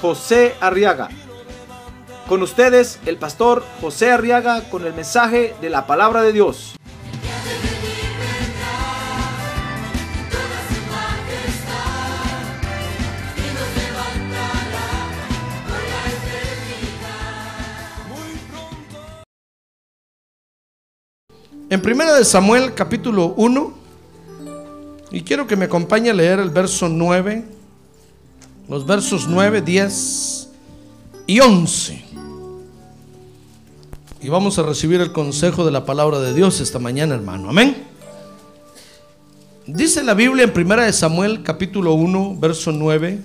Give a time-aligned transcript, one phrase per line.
[0.00, 1.08] José Arriaga.
[2.28, 6.74] Con ustedes, el pastor José Arriaga con el mensaje de la palabra de Dios.
[21.68, 23.74] En 1 de Samuel capítulo 1,
[25.10, 27.55] y quiero que me acompañe a leer el verso 9,
[28.68, 30.48] los versos 9, 10
[31.26, 32.04] y 11.
[34.20, 37.50] Y vamos a recibir el consejo de la palabra de Dios esta mañana, hermano.
[37.50, 37.76] Amén.
[39.66, 43.20] Dice la Biblia en 1 de Samuel capítulo 1, verso 9.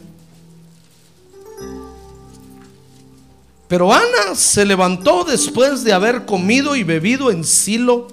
[3.68, 8.08] Pero Ana se levantó después de haber comido y bebido en Silo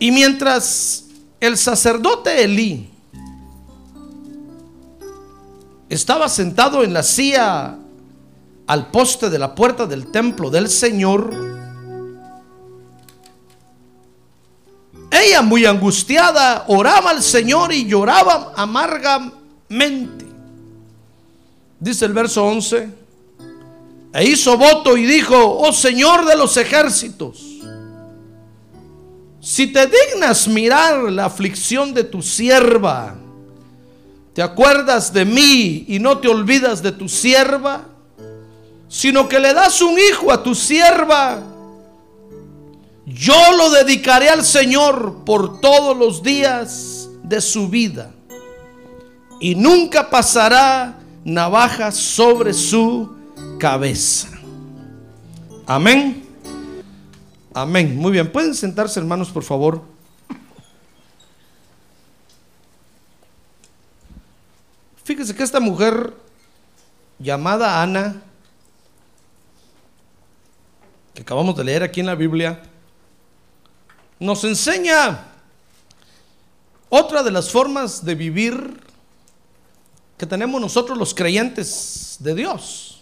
[0.00, 1.04] Y mientras
[1.40, 2.89] el sacerdote Elí
[5.90, 7.76] estaba sentado en la silla
[8.66, 11.50] al poste de la puerta del templo del Señor,
[15.10, 20.26] ella muy angustiada oraba al Señor y lloraba amargamente.
[21.80, 22.88] Dice el verso 11,
[24.12, 27.42] e hizo voto y dijo, oh Señor de los ejércitos,
[29.40, 33.16] si te dignas mirar la aflicción de tu sierva,
[34.34, 37.86] te acuerdas de mí y no te olvidas de tu sierva,
[38.88, 41.42] sino que le das un hijo a tu sierva,
[43.06, 48.12] yo lo dedicaré al Señor por todos los días de su vida
[49.40, 53.16] y nunca pasará navaja sobre su
[53.58, 54.28] cabeza.
[55.66, 56.24] Amén.
[57.52, 57.96] Amén.
[57.96, 58.30] Muy bien.
[58.30, 59.82] ¿Pueden sentarse, hermanos, por favor?
[65.04, 66.12] Fíjese que esta mujer
[67.18, 68.20] llamada Ana,
[71.14, 72.60] que acabamos de leer aquí en la Biblia,
[74.18, 75.28] nos enseña
[76.90, 78.82] otra de las formas de vivir
[80.18, 83.00] que tenemos nosotros los creyentes de Dios.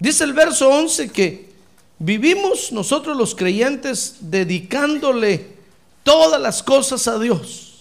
[0.00, 1.52] Dice el verso 11 que
[2.00, 5.54] Vivimos nosotros los creyentes dedicándole
[6.02, 7.71] todas las cosas a Dios.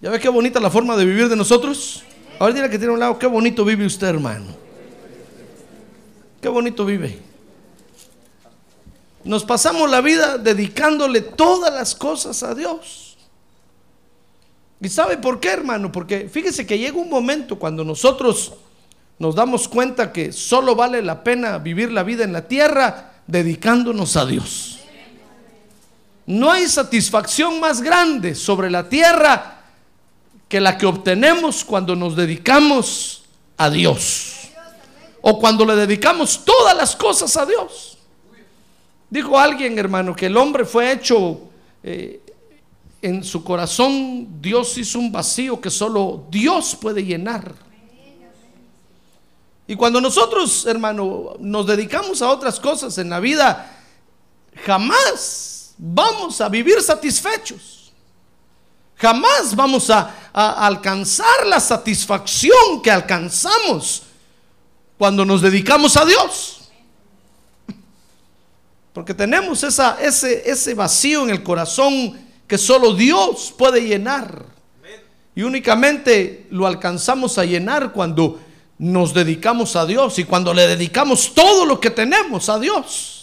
[0.00, 2.04] ¿Ya ve qué bonita la forma de vivir de nosotros?
[2.38, 4.46] Ahora dirá que tiene un lado, qué bonito vive usted, hermano.
[6.40, 7.18] Qué bonito vive.
[9.24, 13.16] Nos pasamos la vida dedicándole todas las cosas a Dios.
[14.80, 15.90] ¿Y sabe por qué, hermano?
[15.90, 18.52] Porque fíjese que llega un momento cuando nosotros
[19.18, 24.16] nos damos cuenta que solo vale la pena vivir la vida en la tierra dedicándonos
[24.16, 24.78] a Dios.
[26.24, 29.57] No hay satisfacción más grande sobre la tierra
[30.48, 33.22] que la que obtenemos cuando nos dedicamos
[33.56, 34.34] a Dios.
[35.20, 37.98] O cuando le dedicamos todas las cosas a Dios.
[39.10, 41.40] Dijo alguien, hermano, que el hombre fue hecho
[41.82, 42.20] eh,
[43.00, 47.54] en su corazón, Dios hizo un vacío que solo Dios puede llenar.
[49.66, 53.70] Y cuando nosotros, hermano, nos dedicamos a otras cosas en la vida,
[54.64, 57.77] jamás vamos a vivir satisfechos.
[58.98, 64.02] Jamás vamos a, alcanzar la satisfacción que alcanzamos
[64.96, 66.70] cuando nos dedicamos a Dios.
[68.92, 74.44] Porque tenemos ese, ese vacío en el corazón que solo Dios puede llenar.
[75.34, 78.40] Y únicamente lo alcanzamos a llenar cuando
[78.78, 83.17] nos dedicamos a Dios y cuando le dedicamos todo lo que tenemos a Dios.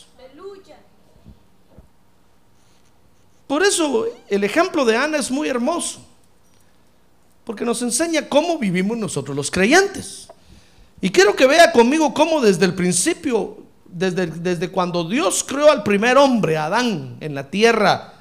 [3.47, 6.06] Por eso el ejemplo de Ana es muy hermoso,
[7.44, 10.27] porque nos enseña cómo vivimos nosotros los creyentes.
[11.01, 15.83] Y quiero que vea conmigo cómo desde el principio, desde, desde cuando Dios creó al
[15.83, 18.13] primer hombre, Adán, en la tierra,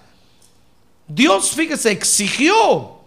[1.06, 2.98] Dios, fíjese, exigió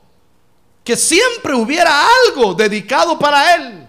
[0.83, 1.91] que siempre hubiera
[2.25, 3.87] algo dedicado para él.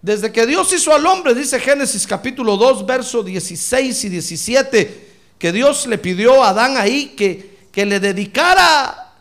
[0.00, 5.01] Desde que Dios hizo al hombre, dice Génesis capítulo 2, verso 16 y 17,
[5.42, 9.12] que Dios le pidió a Adán ahí que, que le dedicara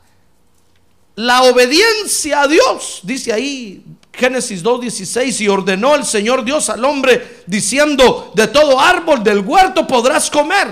[1.15, 2.99] la obediencia a Dios.
[3.01, 3.83] Dice ahí
[4.13, 9.87] Génesis 2.16 y ordenó el Señor Dios al hombre diciendo, de todo árbol del huerto
[9.87, 10.67] podrás comer,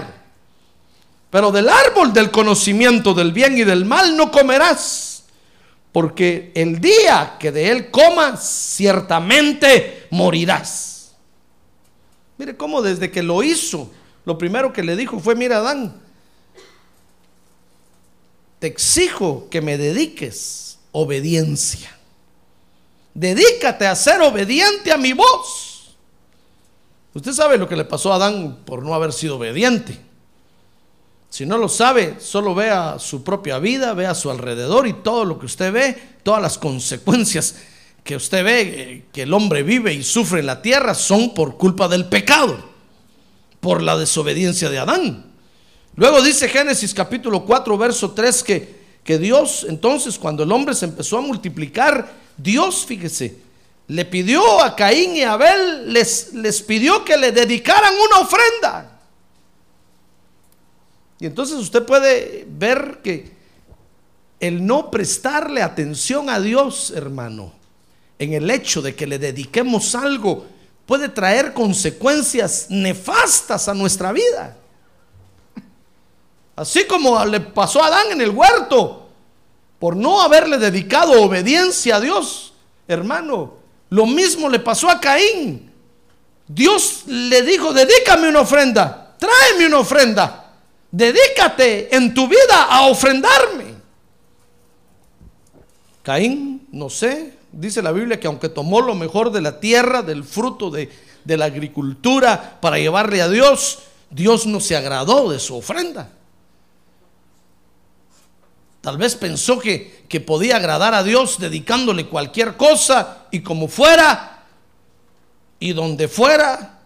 [1.31, 5.23] pero del árbol del conocimiento del bien y del mal no comerás,
[5.91, 11.15] porque el día que de él comas, ciertamente morirás.
[12.37, 13.89] Mire cómo desde que lo hizo,
[14.29, 15.91] lo primero que le dijo fue, mira Adán,
[18.59, 21.97] te exijo que me dediques obediencia.
[23.15, 25.95] Dedícate a ser obediente a mi voz.
[27.15, 29.99] Usted sabe lo que le pasó a Adán por no haber sido obediente.
[31.31, 35.39] Si no lo sabe, solo vea su propia vida, vea su alrededor y todo lo
[35.39, 37.55] que usted ve, todas las consecuencias
[38.03, 41.57] que usted ve eh, que el hombre vive y sufre en la tierra son por
[41.57, 42.68] culpa del pecado,
[43.59, 45.25] por la desobediencia de Adán.
[45.95, 50.85] Luego dice Génesis capítulo 4, verso 3 que, que Dios entonces cuando el hombre se
[50.85, 53.37] empezó a multiplicar, Dios, fíjese,
[53.87, 58.99] le pidió a Caín y Abel, les, les pidió que le dedicaran una ofrenda.
[61.19, 63.31] Y entonces usted puede ver que
[64.39, 67.51] el no prestarle atención a Dios, hermano,
[68.19, 70.45] en el hecho de que le dediquemos algo,
[70.89, 74.57] puede traer consecuencias nefastas a nuestra vida.
[76.55, 79.07] Así como le pasó a Adán en el huerto,
[79.77, 82.53] por no haberle dedicado obediencia a Dios,
[82.87, 83.53] hermano,
[83.91, 85.71] lo mismo le pasó a Caín.
[86.47, 90.55] Dios le dijo, dedícame una ofrenda, tráeme una ofrenda.
[90.89, 93.75] Dedícate en tu vida a ofrendarme.
[96.01, 100.23] Caín, no sé, dice la Biblia que aunque tomó lo mejor de la tierra, del
[100.23, 100.89] fruto de,
[101.23, 103.79] de la agricultura para llevarle a Dios,
[104.09, 106.11] Dios no se agradó de su ofrenda.
[108.81, 114.45] Tal vez pensó que, que, podía agradar a Dios dedicándole cualquier cosa y como fuera
[115.59, 116.79] y donde fuera.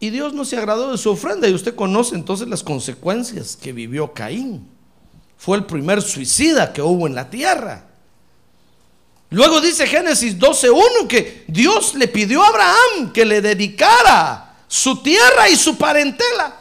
[0.00, 3.72] Y Dios no se agradó de su ofrenda y usted conoce entonces las consecuencias que
[3.72, 4.68] vivió Caín.
[5.38, 7.84] Fue el primer suicida que hubo en la tierra.
[9.30, 15.48] Luego dice Génesis 12.1 que Dios le pidió a Abraham que le dedicara su tierra
[15.48, 16.54] y su parentela.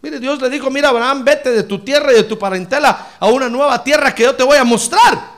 [0.00, 3.26] Mire, Dios le dijo, mira Abraham, vete de tu tierra y de tu parentela a
[3.26, 5.34] una nueva tierra que yo te voy a mostrar.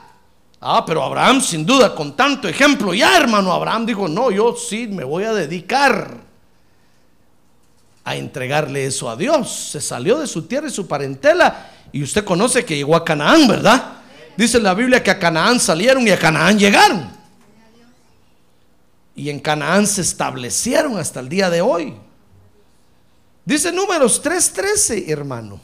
[0.59, 4.87] Ah, pero Abraham sin duda, con tanto ejemplo, ya hermano, Abraham dijo, no, yo sí
[4.87, 6.17] me voy a dedicar
[8.03, 9.49] a entregarle eso a Dios.
[9.71, 13.47] Se salió de su tierra y su parentela y usted conoce que llegó a Canaán,
[13.47, 13.96] ¿verdad?
[14.37, 17.09] Dice la Biblia que a Canaán salieron y a Canaán llegaron.
[19.15, 21.95] Y en Canaán se establecieron hasta el día de hoy.
[23.43, 25.59] Dice números 3:13, hermano,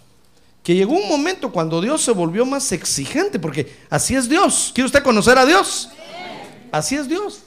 [0.63, 4.71] que llegó un momento cuando Dios se volvió más exigente, porque así es Dios.
[4.73, 5.89] ¿Quiere usted conocer a Dios?
[6.71, 7.41] Así es Dios.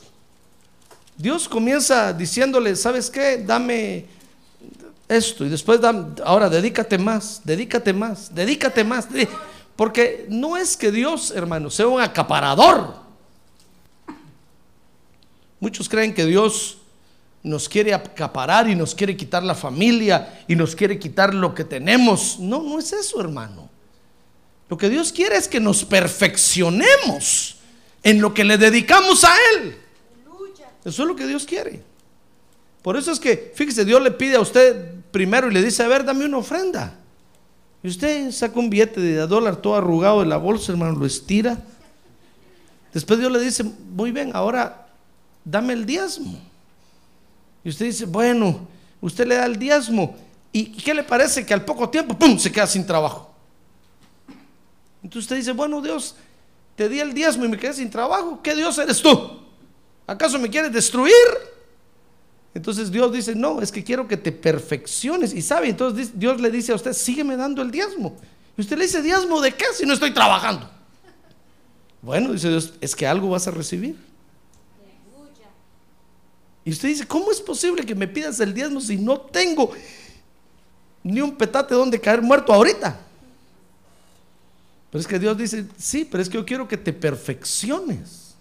[1.17, 3.38] Dios comienza diciéndole, ¿sabes qué?
[3.38, 4.05] Dame
[5.08, 5.81] esto y después
[6.25, 9.08] ahora dedícate más, dedícate más, dedícate más.
[9.76, 12.96] Porque no es que Dios, hermano, sea un acaparador.
[15.61, 16.78] Muchos creen que Dios
[17.43, 21.64] nos quiere acaparar y nos quiere quitar la familia y nos quiere quitar lo que
[21.64, 22.38] tenemos.
[22.40, 23.70] No, no es eso, hermano.
[24.69, 27.56] Lo que Dios quiere es que nos perfeccionemos
[28.02, 29.76] en lo que le dedicamos a Él.
[30.85, 31.83] Eso es lo que Dios quiere.
[32.83, 35.88] Por eso es que, fíjese, Dios le pide a usted primero y le dice, a
[35.88, 36.99] ver, dame una ofrenda.
[37.87, 41.57] Y usted saca un billete de dólar todo arrugado de la bolsa, hermano, lo estira.
[42.93, 44.88] Después Dios le dice, muy bien, ahora
[45.45, 46.37] dame el diezmo.
[47.62, 48.66] Y usted dice, bueno,
[49.00, 50.16] usted le da el diezmo.
[50.50, 53.33] ¿Y qué le parece que al poco tiempo, ¡pum!, se queda sin trabajo?
[55.00, 56.16] Entonces usted dice, bueno, Dios,
[56.75, 58.40] te di el diezmo y me quedé sin trabajo.
[58.43, 59.43] ¿Qué Dios eres tú?
[60.09, 61.14] ¿Acaso me quieres destruir?
[62.57, 65.35] Entonces Dios dice, no, es que quiero que te perfecciones.
[65.35, 68.17] Y sabe, entonces Dios le dice a usted, sígueme dando el diezmo.
[68.57, 70.71] Y usted le dice, diezmo de qué si no estoy trabajando.
[72.01, 73.99] Bueno, dice Dios, es que algo vas a recibir.
[76.65, 79.73] Y usted dice, ¿cómo es posible que me pidas el diezmo si no tengo
[81.03, 82.99] ni un petate donde caer muerto ahorita?
[84.91, 88.35] Pero es que Dios dice, sí, pero es que yo quiero que te perfecciones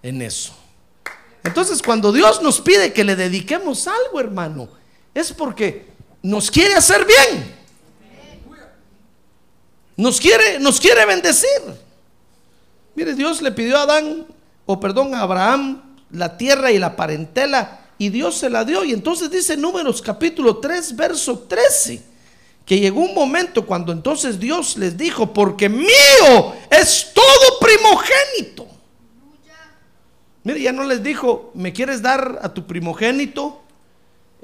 [0.00, 0.56] en eso.
[1.46, 4.68] Entonces, cuando Dios nos pide que le dediquemos algo, hermano,
[5.14, 5.86] es porque
[6.22, 7.54] nos quiere hacer bien.
[9.96, 11.48] Nos quiere, nos quiere bendecir.
[12.94, 14.26] Mire, Dios le pidió a Adán,
[14.66, 18.84] o perdón, a Abraham, la tierra y la parentela, y Dios se la dio.
[18.84, 22.02] Y entonces dice Números capítulo 3, verso 13,
[22.66, 28.75] que llegó un momento cuando entonces Dios les dijo, porque mío es todo primogénito.
[30.46, 33.64] Mire, ya no les dijo, ¿me quieres dar a tu primogénito?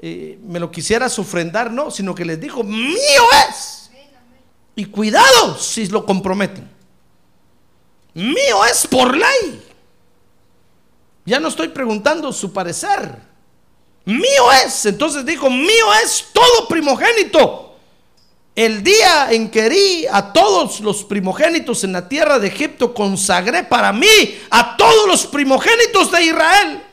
[0.01, 1.71] Eh, ¿Me lo quisieras ofrendar?
[1.71, 3.89] No, sino que les dijo, mío es.
[4.75, 6.69] Y cuidado si lo comprometen.
[8.15, 9.65] Mío es por ley.
[11.23, 13.19] Ya no estoy preguntando su parecer.
[14.03, 14.85] Mío es.
[14.85, 17.72] Entonces dijo, mío es todo primogénito.
[18.55, 23.63] El día en que herí a todos los primogénitos en la tierra de Egipto, consagré
[23.63, 26.83] para mí a todos los primogénitos de Israel.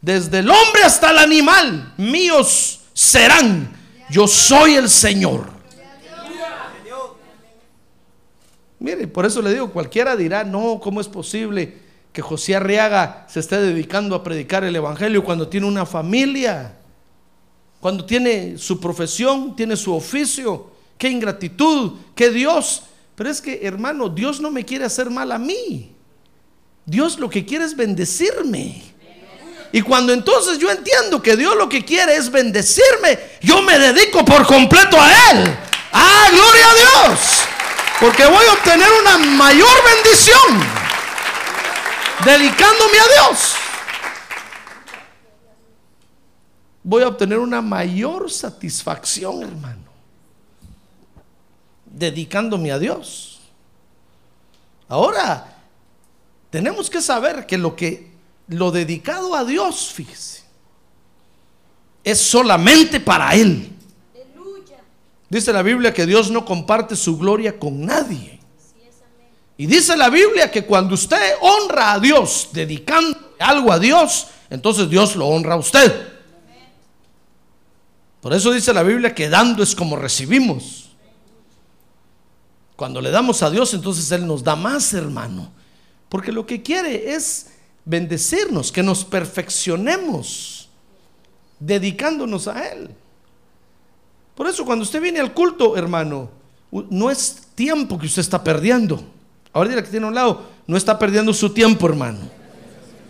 [0.00, 3.76] Desde el hombre hasta el animal, míos serán.
[4.10, 5.50] Yo soy el Señor.
[8.78, 11.78] Mire, por eso le digo, cualquiera dirá, no, ¿cómo es posible
[12.12, 16.79] que José Arriaga se esté dedicando a predicar el Evangelio cuando tiene una familia?
[17.80, 22.82] Cuando tiene su profesión, tiene su oficio, qué ingratitud, qué Dios.
[23.14, 25.92] Pero es que, hermano, Dios no me quiere hacer mal a mí.
[26.84, 28.82] Dios lo que quiere es bendecirme.
[29.72, 34.24] Y cuando entonces yo entiendo que Dios lo que quiere es bendecirme, yo me dedico
[34.24, 35.56] por completo a Él.
[35.92, 37.20] Ah, gloria a Dios.
[38.00, 40.60] Porque voy a obtener una mayor bendición
[42.24, 43.54] dedicándome a Dios.
[46.90, 49.92] Voy a obtener una mayor satisfacción, hermano,
[51.86, 53.38] dedicándome a Dios.
[54.88, 55.56] Ahora,
[56.50, 58.10] tenemos que saber que lo que
[58.48, 60.42] lo dedicado a Dios, fíjese,
[62.02, 63.70] es solamente para Él.
[65.28, 68.40] Dice la Biblia que Dios no comparte su gloria con nadie.
[69.56, 74.90] Y dice la Biblia que cuando usted honra a Dios, dedicando algo a Dios, entonces
[74.90, 76.18] Dios lo honra a usted.
[78.20, 80.90] Por eso dice la Biblia que dando es como recibimos.
[82.76, 85.50] Cuando le damos a Dios, entonces Él nos da más, hermano.
[86.08, 87.52] Porque lo que quiere es
[87.84, 90.68] bendecirnos, que nos perfeccionemos,
[91.58, 92.90] dedicándonos a Él.
[94.34, 96.30] Por eso cuando usted viene al culto, hermano,
[96.70, 99.02] no es tiempo que usted está perdiendo.
[99.52, 102.20] Ahora diga que tiene a un lado, no está perdiendo su tiempo, hermano.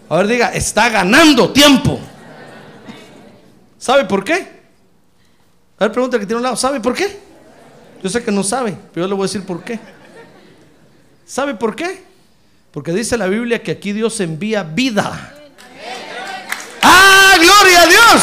[0.09, 2.01] Ahora diga, está ganando tiempo.
[3.79, 4.60] ¿Sabe por qué?
[5.81, 7.19] A ver, pregunta que tiene un lado, ¿sabe por qué?
[8.03, 9.81] Yo sé que no sabe, pero yo le voy a decir por qué.
[11.25, 12.05] ¿Sabe por qué?
[12.71, 15.35] Porque dice la Biblia que aquí Dios envía vida.
[16.83, 18.23] ¡Ah, gloria a Dios!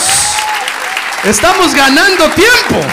[1.23, 2.87] Estamos ganando tiempo.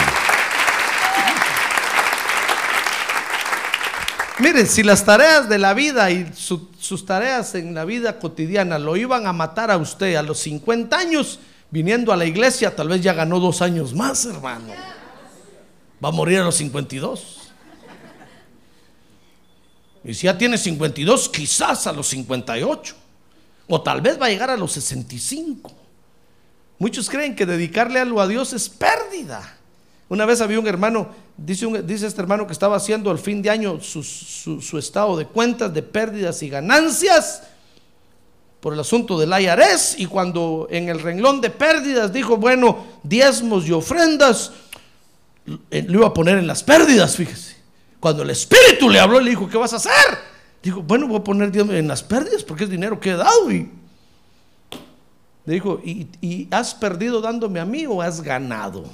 [4.39, 8.97] Miren, si las tareas de la vida y sus tareas en la vida cotidiana lo
[8.97, 11.39] iban a matar a usted a los 50 años,
[11.71, 14.73] viniendo a la iglesia, tal vez ya ganó dos años más, hermano.
[16.03, 17.51] Va a morir a los 52.
[20.03, 22.95] Y si ya tiene 52, quizás a los 58.
[23.67, 25.71] O tal vez va a llegar a los 65.
[26.77, 29.57] Muchos creen que dedicarle algo a Dios es pérdida.
[30.07, 33.49] Una vez había un hermano, dice, dice este hermano que estaba haciendo al fin de
[33.49, 37.41] año su, estado de cuentas de pérdidas y ganancias
[38.65, 43.67] por el asunto del IRS y cuando en el renglón de pérdidas dijo, bueno, diezmos
[43.67, 44.53] y ofrendas,
[45.69, 47.57] eh, lo iba a poner en las pérdidas, fíjese.
[47.99, 50.17] Cuando el Espíritu le habló, le dijo, ¿qué vas a hacer?
[50.63, 53.51] Dijo, bueno, voy a poner en las pérdidas porque es dinero que he dado.
[53.51, 53.69] Y
[55.45, 58.85] le dijo, ¿y, has perdido dándome a mí o has ganado?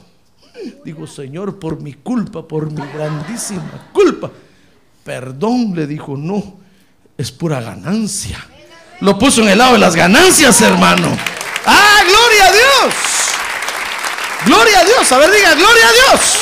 [0.83, 4.29] Digo, Señor, por mi culpa, por mi grandísima culpa.
[5.05, 6.55] Perdón, le dijo, no,
[7.17, 8.37] es pura ganancia.
[9.01, 11.17] Lo puso en el lado de las ganancias, hermano.
[11.65, 12.93] Ah, gloria a Dios.
[14.45, 15.11] Gloria a Dios.
[15.11, 16.37] A ver, diga, gloria a Dios.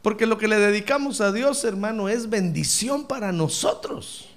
[0.00, 4.30] Porque lo que le dedicamos a Dios, hermano, es bendición para nosotros.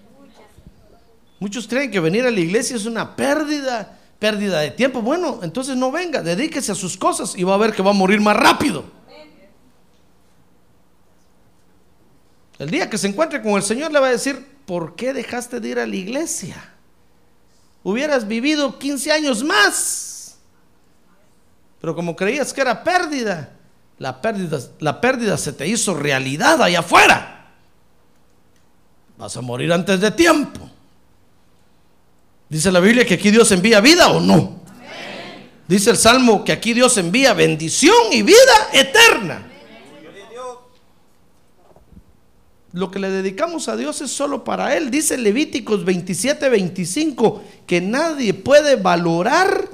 [1.40, 5.02] Muchos creen que venir a la iglesia es una pérdida, pérdida de tiempo.
[5.02, 7.94] Bueno, entonces no venga, dedíquese a sus cosas y va a ver que va a
[7.94, 8.84] morir más rápido.
[12.64, 15.60] El día que se encuentre con el Señor le va a decir, ¿por qué dejaste
[15.60, 16.56] de ir a la iglesia?
[17.84, 20.38] Hubieras vivido 15 años más.
[21.82, 23.52] Pero como creías que era pérdida,
[24.00, 27.52] la pérdida, la pérdida se te hizo realidad allá afuera.
[29.18, 30.62] Vas a morir antes de tiempo.
[32.48, 34.62] Dice la Biblia que aquí Dios envía vida o no.
[35.68, 39.53] Dice el Salmo que aquí Dios envía bendición y vida eterna.
[42.74, 44.90] Lo que le dedicamos a Dios es solo para Él.
[44.90, 49.70] Dice Levíticos 27, 25 que nadie puede valorar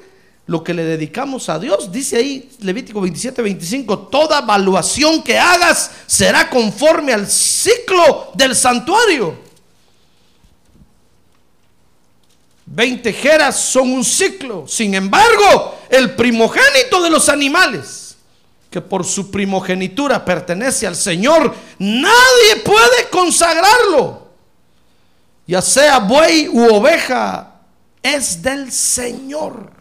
[0.48, 1.94] lo que le dedicamos a Dios.
[1.94, 9.48] Dice ahí Levítico 27, 25, toda evaluación que hagas será conforme al ciclo del santuario.
[12.66, 14.68] 20 jeras son un ciclo.
[14.68, 18.09] Sin embargo, el primogénito de los animales,
[18.70, 24.30] que por su primogenitura pertenece al Señor, nadie puede consagrarlo.
[25.48, 27.62] Ya sea buey u oveja,
[28.04, 29.72] es del Señor.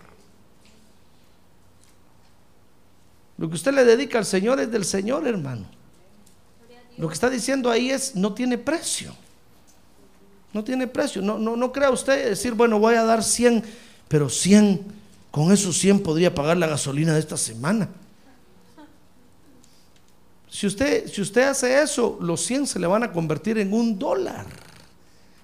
[3.37, 5.67] Lo que usted le dedica al Señor es del Señor, hermano.
[6.97, 9.15] Lo que está diciendo ahí es, no tiene precio.
[10.53, 11.21] No tiene precio.
[11.23, 13.63] No, no, no crea usted decir, bueno, voy a dar 100,
[14.09, 14.81] pero 100,
[15.31, 17.89] con esos 100 podría pagar la gasolina de esta semana.
[20.51, 23.99] Si usted, si usted hace eso, los 100 se le van a convertir en un
[23.99, 24.47] dólar.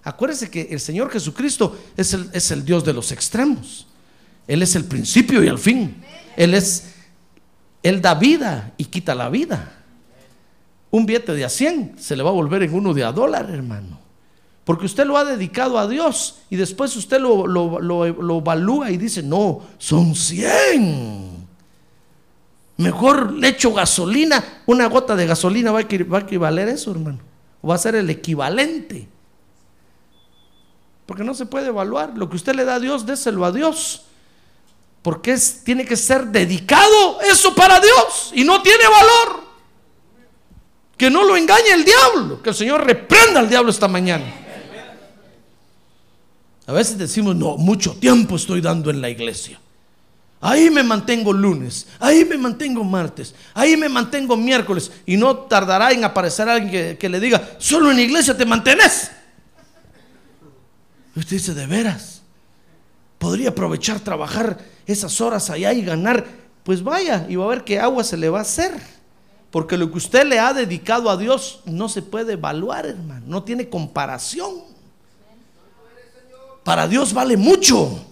[0.02, 3.86] Acuérdese que el Señor Jesucristo es el, es el Dios de los extremos.
[4.46, 6.02] Él es el principio y el fin.
[6.36, 6.94] Él es
[7.84, 9.70] él da vida y quita la vida.
[10.90, 13.50] Un billete de a 100 se le va a volver en uno de a dólar,
[13.50, 14.00] hermano.
[14.64, 19.22] Porque usted lo ha dedicado a Dios y después usted lo, lo, evalúa y dice,
[19.22, 21.33] no, son 100.
[22.76, 27.20] Mejor le echo gasolina, una gota de gasolina va a, va a equivaler eso, hermano.
[27.68, 29.08] Va a ser el equivalente.
[31.06, 32.12] Porque no se puede evaluar.
[32.16, 34.02] Lo que usted le da a Dios, déselo a Dios.
[35.02, 39.44] Porque tiene que ser dedicado eso para Dios y no tiene valor.
[40.96, 42.42] Que no lo engañe el diablo.
[42.42, 44.24] Que el Señor reprenda al diablo esta mañana.
[46.66, 49.60] A veces decimos, no, mucho tiempo estoy dando en la iglesia.
[50.46, 54.92] Ahí me mantengo lunes, ahí me mantengo martes, ahí me mantengo miércoles.
[55.06, 59.10] Y no tardará en aparecer alguien que, le diga, solo en la iglesia te mantenés.
[61.16, 62.20] Usted dice, de veras,
[63.16, 66.26] podría aprovechar trabajar esas horas allá y ganar,
[66.62, 68.78] pues vaya y va a ver qué agua se le va a hacer.
[69.50, 73.24] Porque lo que usted le ha dedicado a Dios no se puede evaluar, hermano.
[73.26, 74.56] No tiene comparación.
[76.64, 78.04] Para Dios vale mucho.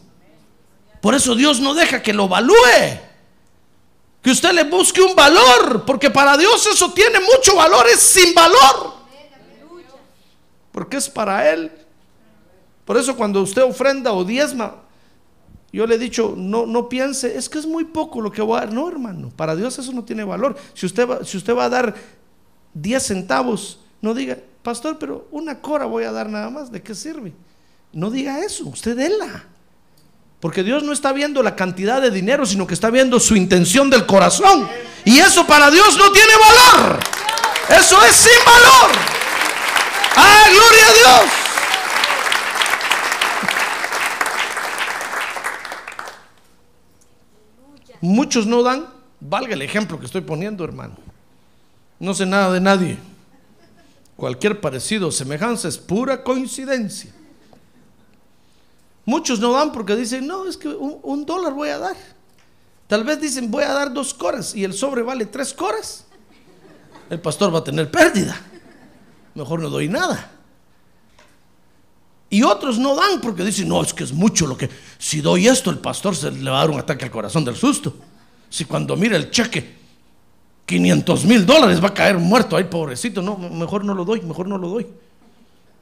[1.02, 2.54] Por eso Dios no deja que lo evalúe.
[4.22, 5.84] Que usted le busque un valor.
[5.84, 7.86] Porque para Dios eso tiene mucho valor.
[7.88, 8.94] Es sin valor.
[10.70, 11.72] Porque es para Él.
[12.84, 14.76] Por eso cuando usted ofrenda o diezma,
[15.72, 18.58] yo le he dicho, no, no piense, es que es muy poco lo que voy
[18.58, 18.72] a dar.
[18.72, 20.56] No, hermano, para Dios eso no tiene valor.
[20.74, 21.94] Si usted va, si usted va a dar
[22.74, 26.94] 10 centavos, no diga, pastor, pero una cora voy a dar nada más, ¿de qué
[26.94, 27.32] sirve?
[27.92, 29.46] No diga eso, usted déla.
[30.42, 33.88] Porque Dios no está viendo la cantidad de dinero, sino que está viendo su intención
[33.88, 34.68] del corazón.
[35.04, 36.98] Y eso para Dios no tiene valor.
[37.68, 38.90] Eso es sin valor.
[40.16, 41.32] ¡Ah, gloria a Dios!
[48.00, 48.88] Muchos no dan,
[49.20, 50.96] valga el ejemplo que estoy poniendo, hermano.
[52.00, 52.98] No sé nada de nadie.
[54.16, 57.12] Cualquier parecido o semejanza es pura coincidencia.
[59.04, 61.96] Muchos no dan porque dicen, no, es que un, dólar voy a dar.
[62.86, 66.04] Tal vez dicen, voy a dar dos coras y el sobre vale tres coras.
[67.10, 68.40] El pastor va a tener pérdida.
[69.34, 70.30] Mejor no doy nada.
[72.30, 75.48] Y otros no dan porque dicen, no, es que es mucho lo que, si doy
[75.48, 77.94] esto, el pastor se le va a dar un ataque al corazón del susto.
[78.48, 79.82] Si cuando mira el cheque,
[80.64, 84.46] 500 mil dólares va a caer muerto ahí, pobrecito, no, mejor no lo doy, mejor
[84.46, 84.86] no lo doy.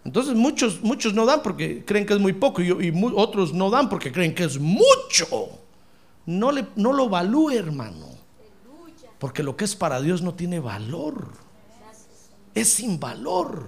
[0.04, 3.88] Entonces muchos, muchos no dan porque creen que es muy poco y, otros no dan
[3.88, 5.50] porque creen que es mucho.
[6.26, 8.06] No, le, no lo valúe, hermano.
[9.18, 11.28] Porque lo que es para Dios no tiene valor.
[12.54, 13.66] Es sin valor.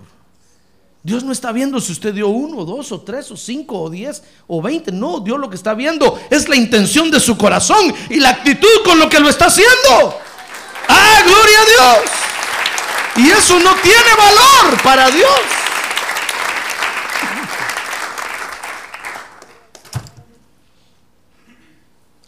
[1.03, 4.23] Dios no está viendo si usted dio uno, dos o tres o cinco o diez
[4.47, 4.93] o veinte.
[4.93, 8.69] No, Dios lo que está viendo es la intención de su corazón y la actitud
[8.85, 10.17] con lo que lo está haciendo.
[10.89, 12.11] ¡Ah, gloria a Dios!
[13.17, 15.41] Y eso no tiene valor para Dios.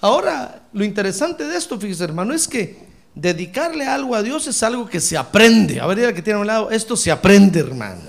[0.04, 2.76] Ahora, lo interesante de esto, fíjese hermano, es que
[3.14, 5.80] dedicarle algo a Dios es algo que se aprende.
[5.80, 8.02] A ver, que tiene a un lado, esto se aprende, hermano.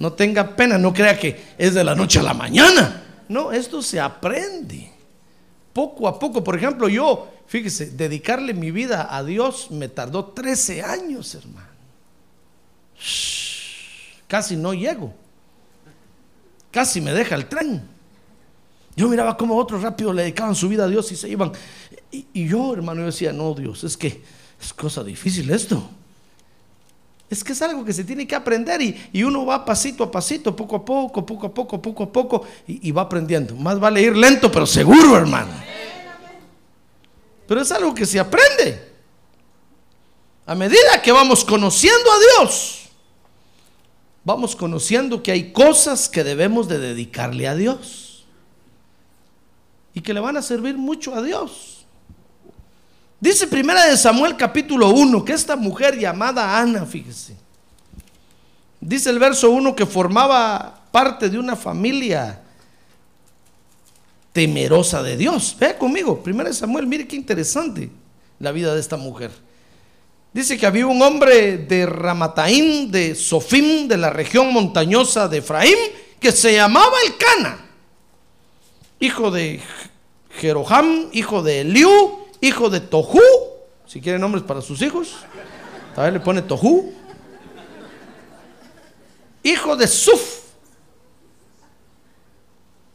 [0.00, 3.04] No tenga pena, no crea que es de la noche a la mañana.
[3.28, 4.90] No, esto se aprende.
[5.72, 10.82] Poco a poco, por ejemplo, yo, fíjese, dedicarle mi vida a Dios me tardó 13
[10.82, 11.68] años, hermano.
[14.26, 15.14] casi no llego.
[16.72, 17.99] Casi me deja el tren.
[19.00, 21.52] Yo miraba cómo otros rápido le dedicaban su vida a Dios y se iban.
[22.12, 24.20] Y, y yo, hermano, yo decía, no, Dios, es que
[24.60, 25.88] es cosa difícil esto.
[27.30, 30.54] Es que es algo que se tiene que aprender y, uno va pasito a pasito,
[30.54, 33.56] poco a poco, poco a poco, poco a poco y, va aprendiendo.
[33.56, 35.52] Más vale ir lento pero seguro, hermano.
[37.48, 38.86] Pero es algo que se aprende.
[40.44, 42.90] A medida que vamos conociendo a Dios,
[44.24, 48.09] vamos conociendo que hay cosas que debemos de dedicarle a Dios.
[49.94, 51.86] Y que le van a servir mucho a Dios.
[53.20, 57.36] Dice primera de Samuel capítulo 1 que esta mujer llamada Ana, fíjese.
[58.80, 62.40] Dice el verso 1 que formaba parte de una familia
[64.32, 65.56] temerosa de Dios.
[65.58, 67.90] Vea conmigo, primera de Samuel, mire qué interesante
[68.38, 69.30] la vida de esta mujer.
[70.32, 75.76] Dice que había un hombre de Ramataín, de Sofim, de la región montañosa de Efraín,
[76.20, 77.58] que se llamaba Elcana,
[79.00, 79.60] hijo de
[80.38, 83.20] Jeroham, hijo de Eliú, hijo de Tohu,
[83.86, 85.16] si quiere nombres para sus hijos,
[85.94, 86.92] tal le pone Tohu,
[89.42, 90.40] hijo de Suf,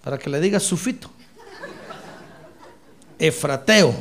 [0.03, 1.09] para que le diga Sufito,
[3.17, 3.93] Efrateo,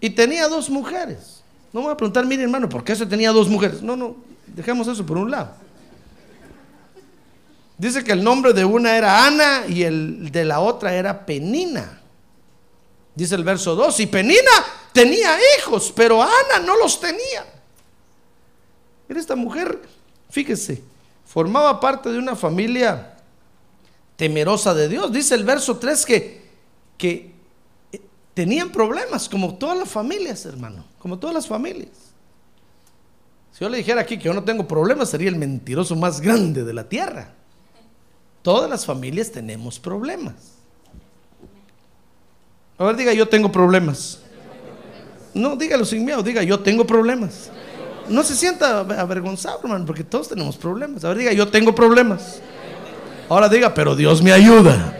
[0.00, 1.42] y tenía dos mujeres.
[1.72, 3.82] No me voy a preguntar, mire hermano, ¿por qué ese tenía dos mujeres?
[3.82, 5.63] No, no, dejemos eso por un lado.
[7.76, 12.00] Dice que el nombre de una era Ana y el de la otra era Penina.
[13.14, 14.50] Dice el verso 2, y Penina
[14.92, 17.46] tenía hijos, pero Ana no los tenía.
[19.08, 19.80] Mira, esta mujer,
[20.30, 20.82] fíjese,
[21.24, 23.16] formaba parte de una familia
[24.16, 25.12] temerosa de Dios.
[25.12, 26.50] Dice el verso 3 que,
[26.98, 27.34] que
[28.34, 32.14] tenían problemas, como todas las familias, hermano, como todas las familias.
[33.52, 36.64] Si yo le dijera aquí que yo no tengo problemas, sería el mentiroso más grande
[36.64, 37.34] de la tierra.
[38.44, 40.34] Todas las familias tenemos problemas.
[42.76, 44.18] A ver, diga, yo tengo problemas.
[45.32, 47.50] No, dígalo sin miedo, diga, yo tengo problemas.
[48.06, 51.02] No se sienta avergonzado, hermano, porque todos tenemos problemas.
[51.06, 52.42] A ver, diga, yo tengo problemas.
[53.30, 54.94] Ahora diga, pero Dios me ayuda.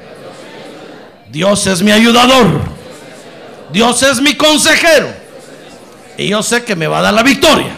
[1.30, 2.46] Dios es mi ayudador.
[3.70, 5.08] Dios es mi consejero.
[6.16, 7.76] Y yo sé que me va a dar la victoria.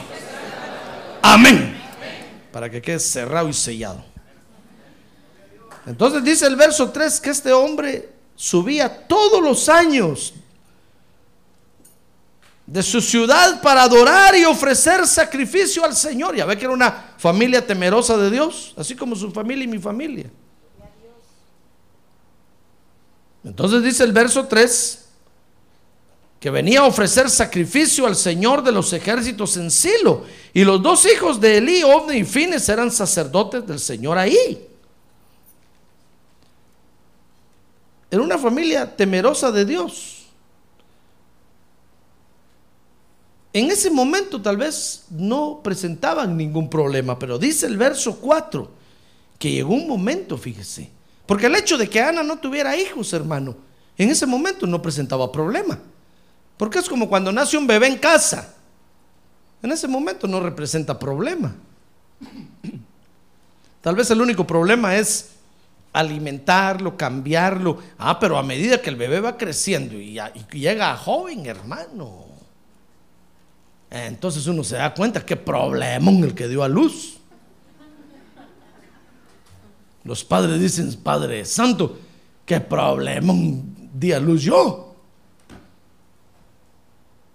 [1.23, 1.77] Amén.
[2.53, 4.16] Para que quede cerrado y sellado.
[5.87, 10.35] Entonces dice el verso 3 que este hombre subía todos los años
[12.67, 16.35] de su ciudad para adorar y ofrecer sacrificio al Señor.
[16.35, 19.79] Ya ve que era una familia temerosa de Dios, así como su familia y mi
[19.79, 20.29] familia.
[23.45, 25.05] Entonces dice el verso 3
[26.41, 30.25] que venía a ofrecer sacrificio al Señor de los ejércitos en Silo.
[30.53, 34.66] Y los dos hijos de Elí, Ovni y Fines, eran sacerdotes del Señor ahí.
[38.11, 40.27] Era una familia temerosa de Dios.
[43.53, 48.71] En ese momento tal vez no presentaban ningún problema, pero dice el verso 4
[49.39, 50.91] que llegó un momento, fíjese,
[51.27, 53.57] porque el hecho de que Ana no tuviera hijos, hermano,
[53.99, 55.79] en ese momento no presentaba problema.
[56.57, 58.55] Porque es como cuando nace un bebé en casa.
[59.63, 61.55] En ese momento no representa problema.
[63.81, 65.36] Tal vez el único problema es
[65.97, 67.79] alimentarlo, cambiarlo.
[67.99, 70.21] Ah, pero a medida que el bebé va creciendo y,
[70.53, 72.27] llega a joven, hermano.
[73.91, 77.17] Entonces uno se da cuenta qué problema el que dio a luz.
[80.05, 81.99] Los padres dicen, Padre Santo,
[82.45, 83.33] qué problema
[83.93, 84.95] di a luz yo.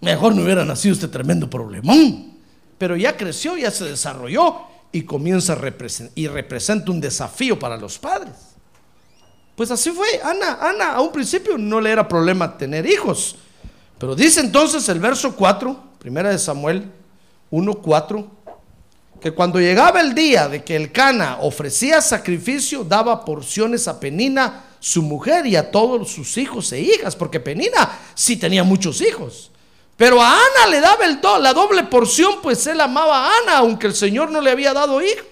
[0.02, 2.32] Mejor no hubiera nacido este tremendo problemón.
[2.78, 7.78] Pero ya creció, ya se desarrolló y comienza a representar, y representa un desafío para
[7.78, 8.51] los padres.
[9.62, 10.08] Pues así fue.
[10.24, 13.36] Ana, Ana a un principio no le era problema tener hijos.
[14.00, 16.92] Pero dice entonces el verso 4, primera de Samuel
[17.52, 18.26] 1:4,
[19.22, 24.64] que cuando llegaba el día de que el Cana ofrecía sacrificio, daba porciones a Penina,
[24.80, 29.52] su mujer, y a todos sus hijos e hijas, porque Penina sí tenía muchos hijos.
[29.96, 33.86] Pero a Ana le daba el la doble porción, pues él amaba a Ana, aunque
[33.86, 35.28] el Señor no le había dado hijos.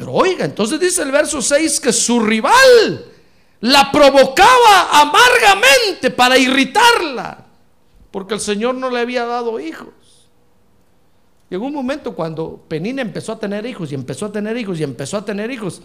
[0.00, 3.04] Pero oiga, entonces dice el verso 6 que su rival
[3.60, 7.44] la provocaba amargamente para irritarla,
[8.10, 9.92] porque el Señor no le había dado hijos.
[11.50, 14.84] Llegó un momento cuando Penina empezó a tener hijos y empezó a tener hijos y
[14.84, 15.82] empezó a tener hijos,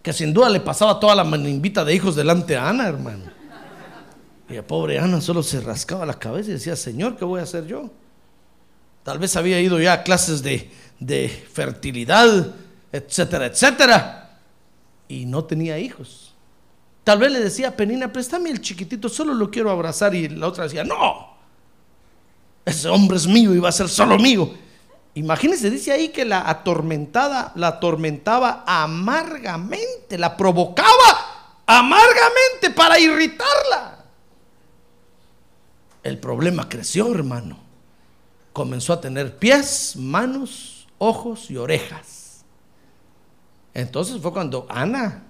[0.00, 3.24] que sin duda le pasaba toda la manimbita de hijos delante a Ana, hermano.
[4.48, 7.42] Y la pobre Ana solo se rascaba la cabeza y decía, Señor, ¿qué voy a
[7.42, 7.90] hacer yo?
[9.02, 12.54] Tal vez había ido ya a clases de, de fertilidad,
[12.92, 14.38] etcétera, etcétera.
[15.08, 16.34] Y no tenía hijos.
[17.04, 20.14] Tal vez le decía a Penina, préstame el chiquitito, solo lo quiero abrazar.
[20.14, 21.36] Y la otra decía, no,
[22.64, 24.52] ese hombre es mío y va a ser solo mío.
[25.14, 34.04] Imagínense, dice ahí que la atormentada, la atormentaba amargamente, la provocaba amargamente para irritarla.
[36.02, 37.58] el problema creció, hermano.
[38.52, 42.21] Comenzó a tener pies, manos, ojos y orejas.
[43.74, 45.22] Entonces fue cuando Ana,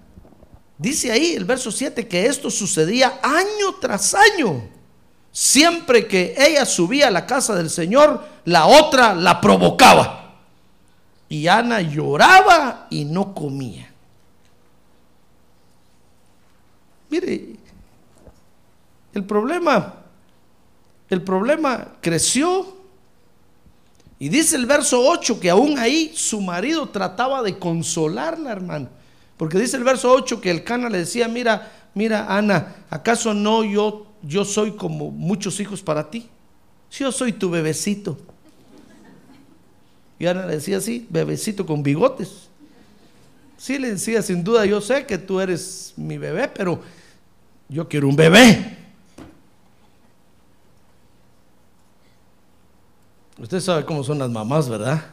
[0.78, 4.68] dice ahí el verso 7, que esto sucedía año tras año.
[5.30, 10.36] Siempre que ella subía a la casa del Señor, la otra la provocaba.
[11.28, 13.90] Y Ana lloraba y no comía.
[17.08, 17.56] Mire,
[19.14, 19.94] el problema,
[21.08, 22.81] el problema creció.
[24.22, 28.88] Y dice el verso 8 que aún ahí su marido trataba de consolarla, hermano.
[29.36, 33.64] Porque dice el verso 8 que el cana le decía, mira, mira, Ana, ¿acaso no
[33.64, 36.28] yo, yo soy como muchos hijos para ti?
[36.88, 38.16] Si yo soy tu bebecito.
[40.20, 42.48] Y Ana le decía así, bebecito con bigotes.
[43.58, 46.80] Sí le decía, sin duda, yo sé que tú eres mi bebé, pero
[47.68, 48.81] yo quiero un bebé.
[53.42, 55.04] Usted sabe cómo son las mamás, ¿verdad?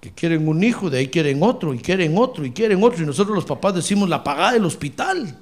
[0.00, 3.06] Que quieren un hijo, de ahí quieren otro, y quieren otro, y quieren otro, y
[3.06, 5.38] nosotros los papás decimos la pagada del hospital.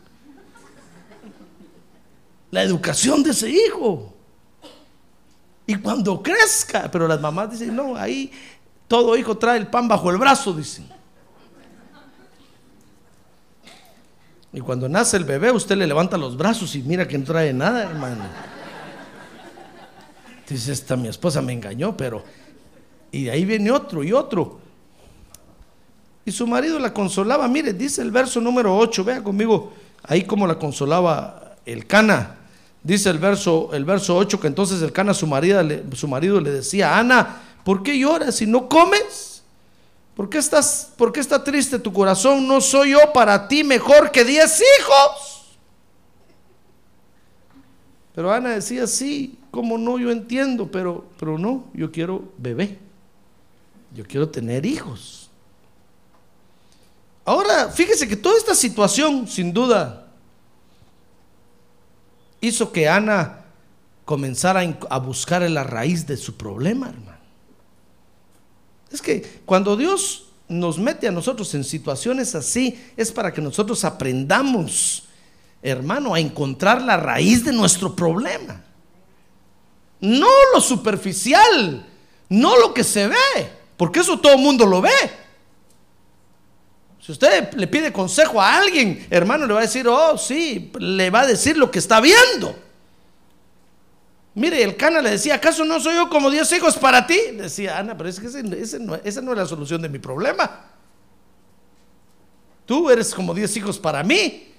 [2.50, 4.12] La educación de ese hijo.
[5.66, 8.30] Y cuando crezca, pero las mamás dicen, no, ahí
[8.86, 10.86] todo hijo trae el pan bajo el brazo, dicen.
[14.52, 17.54] Y cuando nace el bebé, usted le levanta los brazos y mira que no trae
[17.54, 18.55] nada, hermano.
[20.48, 22.22] Dice, esta mi esposa me engañó, pero...
[23.10, 24.60] Y de ahí viene otro y otro.
[26.24, 27.46] Y su marido la consolaba.
[27.48, 32.36] Mire, dice el verso número 8, vea conmigo ahí como la consolaba el Cana.
[32.82, 35.62] Dice el verso, el verso 8 que entonces el Cana, su, marido,
[35.94, 39.42] su marido le decía, Ana, ¿por qué lloras si no comes?
[40.14, 42.46] ¿Por qué, estás, ¿Por qué está triste tu corazón?
[42.48, 45.56] ¿No soy yo para ti mejor que diez hijos?
[48.14, 49.98] Pero Ana decía, sí, ¿cómo no?
[49.98, 52.78] Yo entiendo, pero, pero no, yo quiero bebé.
[53.94, 55.30] Yo quiero tener hijos.
[57.24, 60.08] Ahora, fíjese que toda esta situación, sin duda,
[62.42, 63.46] hizo que Ana
[64.04, 67.16] comenzara a buscar la raíz de su problema, hermano.
[68.92, 73.82] Es que cuando Dios nos mete a nosotros en situaciones así, es para que nosotros
[73.84, 75.04] aprendamos,
[75.62, 78.65] hermano, a encontrar la raíz de nuestro problema.
[80.00, 81.86] No lo superficial,
[82.28, 84.90] no lo que se ve, porque eso todo el mundo lo ve.
[87.00, 91.08] Si usted le pide consejo a alguien, hermano, le va a decir, oh, sí, le
[91.10, 92.56] va a decir lo que está viendo.
[94.34, 97.18] Mire, el Cana le decía, ¿acaso no soy yo como diez hijos para ti?
[97.34, 98.78] decía, Ana, pero es que esa
[99.22, 100.66] no es la solución de mi problema.
[102.66, 104.52] Tú eres como diez hijos para mí.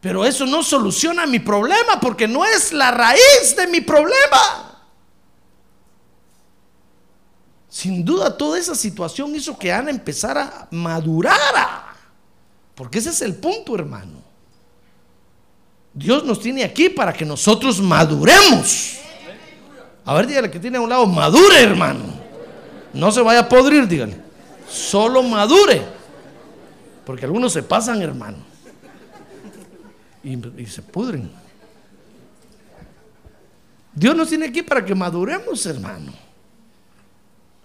[0.00, 4.80] Pero eso no soluciona mi problema porque no es la raíz de mi problema.
[7.68, 11.94] Sin duda toda esa situación hizo que Ana empezara a madurar.
[12.74, 14.22] Porque ese es el punto, hermano.
[15.92, 18.96] Dios nos tiene aquí para que nosotros maduremos.
[20.04, 22.04] A ver, dígale que tiene a un lado, madure, hermano.
[22.92, 24.16] No se vaya a podrir, dígale.
[24.68, 25.82] Solo madure.
[27.04, 28.49] Porque algunos se pasan, hermano.
[30.22, 31.30] Y, y se pudren.
[33.94, 36.12] Dios nos tiene aquí para que maduremos, hermano.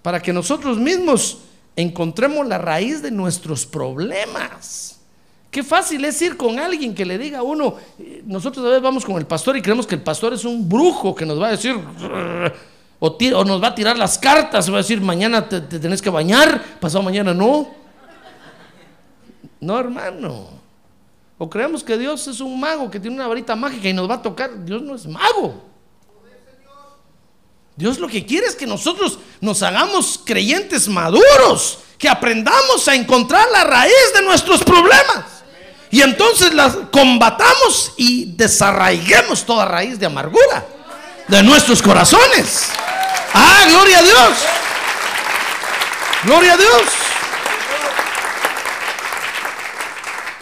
[0.02, 1.40] Para que nosotros mismos
[1.76, 5.00] encontremos la raíz de nuestros problemas.
[5.52, 7.76] Qué fácil es ir con alguien que le diga a uno,
[8.26, 11.16] nosotros a veces vamos con el pastor y creemos que el pastor es un brujo
[11.16, 11.76] que nos va a decir,
[13.00, 16.62] o, nos va a tirar las cartas, va a decir, mañana te tenés que bañar,
[16.82, 17.70] pasado mañana no.
[19.62, 20.65] No, hermano.
[21.38, 24.16] O creemos que Dios es un mago que tiene una varita mágica y nos va
[24.16, 24.64] a tocar.
[24.64, 25.64] Dios no es mago.
[27.76, 33.50] Dios lo que quiere es que nosotros nos hagamos creyentes maduros, que aprendamos a encontrar
[33.52, 35.26] la raíz de nuestros problemas.
[35.92, 40.66] Y entonces las combatamos y desarraiguemos toda raíz de amargura
[41.28, 42.68] de nuestros corazones.
[43.34, 44.30] Ah, gloria a Dios.
[46.24, 47.05] Gloria a Dios.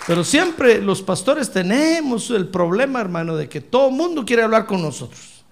[0.06, 4.66] Pero siempre los pastores tenemos el problema, hermano, de que todo el mundo quiere hablar
[4.66, 5.46] con nosotros.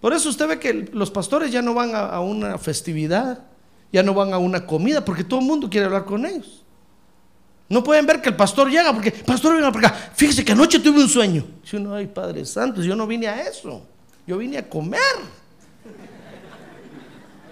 [0.00, 3.40] Por eso usted ve que los pastores ya no van a, una festividad,
[3.90, 6.62] ya no van a una comida, porque todo el mundo quiere hablar con ellos.
[7.70, 10.10] No pueden ver que el pastor llega porque, pastor, venga para acá.
[10.14, 11.46] Fíjese que anoche tuve un sueño.
[11.62, 13.82] Si uno, ay, Padre Santo, yo no vine a eso.
[14.26, 15.00] Yo vine a comer.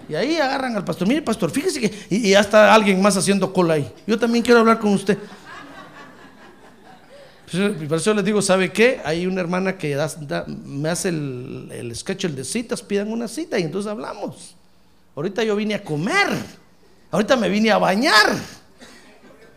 [0.07, 1.07] Y ahí agarran al pastor.
[1.07, 1.91] Mire, pastor, fíjese que.
[2.09, 3.91] Y, ya está alguien más haciendo cola ahí.
[4.05, 5.17] Yo también quiero hablar con usted.
[7.53, 8.99] Y por eso les digo, ¿sabe qué?
[9.05, 9.95] Hay una hermana que
[10.65, 14.55] me hace el, sketch el de citas, pidan una cita y entonces hablamos.
[15.15, 16.27] Ahorita yo vine a comer,
[17.11, 18.35] ahorita me vine a bañar.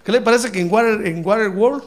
[0.05, 1.85] ¿Qué le parece que en Water, World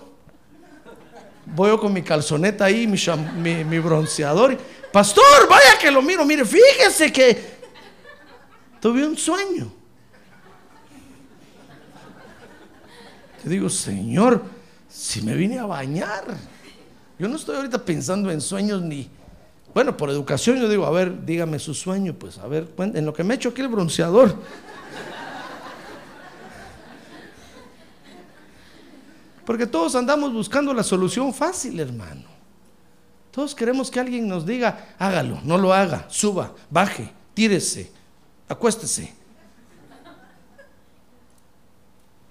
[1.46, 2.98] voy yo con mi calzoneta ahí, mi,
[3.38, 4.58] mi, mi bronceador?
[4.92, 7.60] Pastor, vaya que lo miro, mire, fíjese que
[8.82, 9.72] tuve un sueño.
[13.44, 14.44] Yo digo, Señor,
[14.90, 16.26] si me vine a bañar.
[17.18, 19.10] Yo no estoy ahorita pensando en sueños ni...
[19.74, 23.14] Bueno, por educación yo digo, a ver, dígame su sueño, pues a ver, en lo
[23.14, 24.36] que me echo aquí el bronceador.
[29.46, 32.26] Porque todos andamos buscando la solución fácil, hermano.
[33.32, 37.92] Todos queremos que alguien nos diga, hágalo, no lo haga, suba, baje, tírese,
[38.48, 39.19] acuéstese.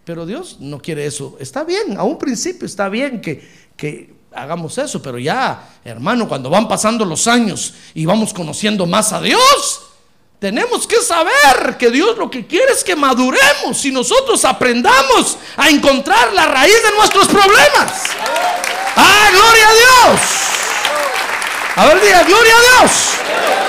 [0.09, 1.37] Pero Dios no quiere eso.
[1.39, 6.49] Está bien, a un principio está bien que, que hagamos eso, pero ya, hermano, cuando
[6.49, 9.83] van pasando los años y vamos conociendo más a Dios,
[10.39, 15.69] tenemos que saber que Dios lo que quiere es que maduremos y nosotros aprendamos a
[15.69, 18.05] encontrar la raíz de nuestros problemas.
[18.97, 20.21] ¡Ah, gloria a Dios!
[21.77, 23.68] A ver, diga, gloria a Dios.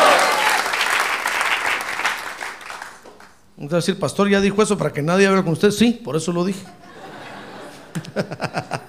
[3.60, 5.72] A decir, pastor ya dijo eso para que nadie hable con usted.
[5.72, 6.66] Sí, por eso lo dije.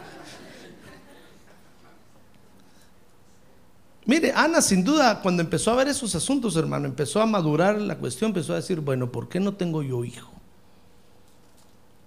[4.06, 7.98] Mire, Ana sin duda cuando empezó a ver esos asuntos, hermano, empezó a madurar la
[7.98, 10.30] cuestión, empezó a decir, bueno, ¿por qué no tengo yo hijo?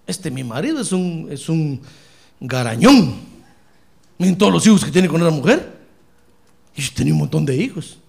[0.08, 1.82] Este mi marido es un, es un
[2.40, 3.16] garañón.
[4.18, 5.82] Miren todos los hijos que tiene con una mujer.
[6.76, 8.00] Y tenía un montón de hijos.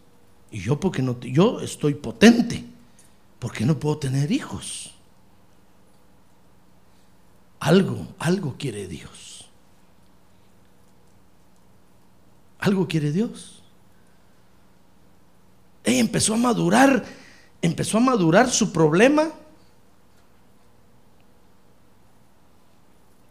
[0.51, 2.65] Y yo porque no, yo estoy potente.
[3.45, 4.91] ¿Por qué no puedo tener hijos?
[7.61, 9.45] Algo, algo quiere Dios.
[12.59, 13.63] Algo quiere Dios.
[15.85, 17.05] Ella empezó a madurar,
[17.61, 19.29] empezó a madurar su problema.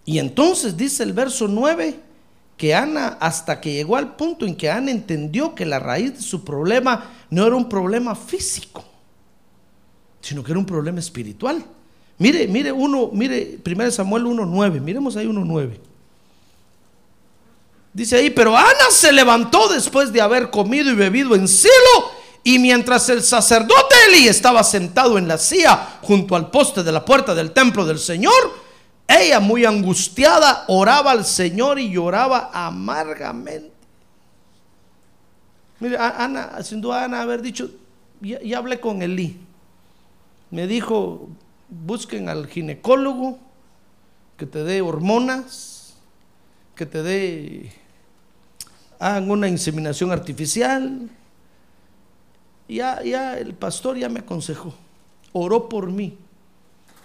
[0.06, 2.00] Y entonces dice el verso 9
[2.56, 6.22] que Ana, hasta que llegó al punto en que Ana entendió que la raíz de
[6.22, 8.93] su problema no era un problema físico,
[10.24, 11.64] sino que era un problema espiritual.
[12.18, 15.78] Mire, mire uno, mire 1 Samuel 1.9, miremos ahí 1.9.
[17.94, 21.74] Dice ahí, pero Ana se levantó después de haber comido y bebido en Silo,
[22.44, 27.04] y mientras el sacerdote Eli estaba sentado en la silla junto al poste de la
[27.04, 28.34] puerta del templo del Señor,
[29.08, 33.72] ella muy angustiada oraba al Señor y lloraba amargamente.
[35.80, 37.70] Mire, Ana, sin duda Ana haber dicho,
[38.22, 39.38] ya, hablé con Eli.
[40.54, 41.30] Me dijo,
[41.68, 43.40] busquen al ginecólogo
[44.38, 45.96] que te dé hormonas,
[46.76, 47.74] que te dé,
[49.00, 51.10] hagan una inseminación artificial.
[52.70, 54.76] Ya, ya el pastor ya me aconsejó,
[55.32, 56.20] oró por mí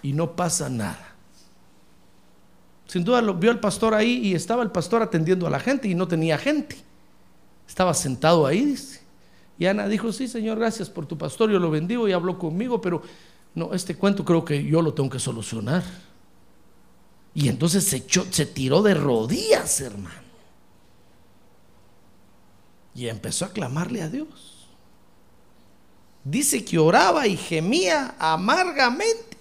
[0.03, 1.15] y no pasa nada.
[2.85, 5.87] Sin duda lo vio el pastor ahí y estaba el pastor atendiendo a la gente
[5.87, 6.77] y no tenía gente.
[7.67, 9.01] Estaba sentado ahí, dice.
[9.57, 12.79] Y Ana dijo, sí, Señor, gracias por tu pastor, yo lo bendigo y habló conmigo,
[12.79, 13.01] pero
[13.55, 15.83] no, este cuento creo que yo lo tengo que solucionar.
[17.33, 20.29] Y entonces se, tiró de rodillas, hermano.
[22.95, 24.67] Y empezó a clamarle a Dios.
[26.23, 29.37] Dice que oraba y gemía amargamente.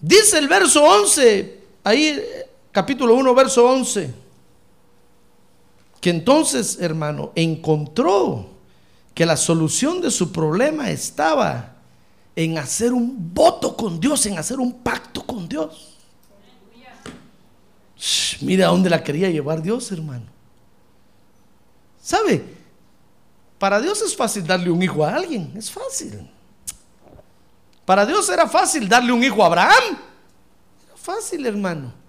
[0.00, 2.20] Dice el verso 11, ahí
[2.70, 4.12] capítulo 1, verso 11,
[6.00, 8.53] que entonces, hermano, encontró
[9.14, 11.76] que la solución de su problema estaba
[12.36, 15.96] en hacer un voto con Dios, en hacer un pacto con Dios.
[18.40, 20.26] Mira a dónde la quería llevar Dios, hermano.
[22.02, 22.44] ¿Sabe?
[23.58, 26.28] Para Dios es fácil darle un hijo a alguien, es fácil.
[27.84, 29.98] Para Dios era fácil darle un hijo a Abraham.
[30.86, 32.03] Era fácil, hermano.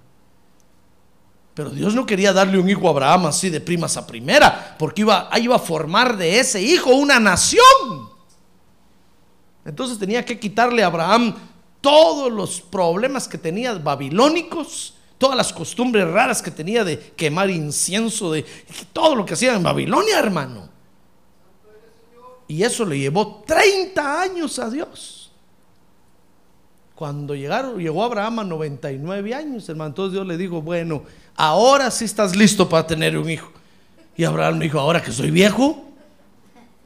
[1.56, 5.02] Pero Dios no quería darle un hijo a Abraham así de primas a primera, porque
[5.02, 7.64] iba, iba a formar de ese hijo una nación.
[9.64, 11.34] Entonces tenía que quitarle a Abraham
[11.80, 18.34] todos los problemas que tenía babilónicos, todas las costumbres raras que tenía de quemar incienso,
[18.34, 18.46] de
[18.92, 20.68] todo lo que hacía en Babilonia, hermano.
[22.50, 25.15] Y eso le llevó 30 años a Dios.
[26.96, 31.04] Cuando llegaron, llegó Abraham a 99 años, hermano, entonces Dios le dijo, bueno,
[31.36, 33.52] ahora sí estás listo para tener un hijo.
[34.16, 35.84] Y Abraham dijo, ahora que soy viejo,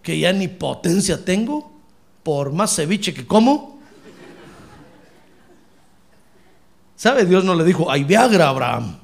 [0.01, 1.72] que ya ni potencia tengo,
[2.24, 3.80] por más ceviche que como.
[6.95, 7.26] ¿Sabe?
[7.26, 8.97] Dios no le dijo, hay Viagra, Abraham.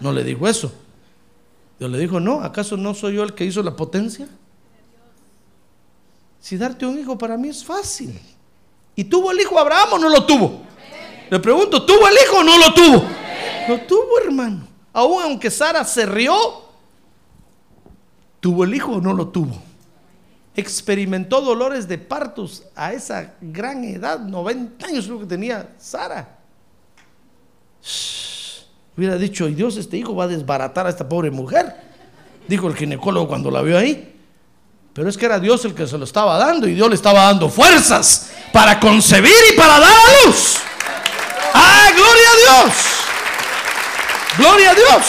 [0.00, 0.72] No le dijo eso.
[1.78, 4.28] Dios le dijo, no, ¿acaso no soy yo el que hizo la potencia?
[6.40, 8.18] Si darte un hijo para mí es fácil.
[9.00, 10.60] ¿Y tuvo el hijo Abraham o no lo tuvo?
[11.30, 13.02] Le pregunto, ¿tuvo el hijo o no lo tuvo?
[13.66, 14.68] Lo tuvo, hermano.
[14.92, 16.34] Aún aunque Sara se rió,
[18.40, 19.56] ¿tuvo el hijo o no lo tuvo?
[20.54, 26.36] Experimentó dolores de partos a esa gran edad, 90 años lo que tenía Sara.
[28.98, 31.74] Hubiera dicho, y Dios, este hijo va a desbaratar a esta pobre mujer.
[32.46, 34.09] Dijo el ginecólogo cuando la vio ahí.
[34.92, 37.24] Pero es que era Dios el que se lo estaba dando y Dios le estaba
[37.24, 40.56] dando fuerzas para concebir y para dar a luz.
[41.54, 42.74] ¡Ah, gloria a Dios!
[44.38, 45.06] ¡Gloria a Dios!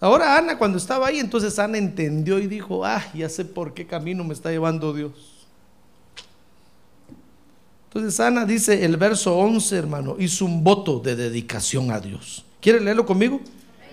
[0.00, 3.86] Ahora Ana cuando estaba ahí, entonces Ana entendió y dijo, ah, ya sé por qué
[3.86, 5.12] camino me está llevando Dios.
[7.88, 12.44] Entonces Ana dice el verso 11, hermano, hizo un voto de dedicación a Dios.
[12.60, 13.40] ¿Quiere leerlo conmigo?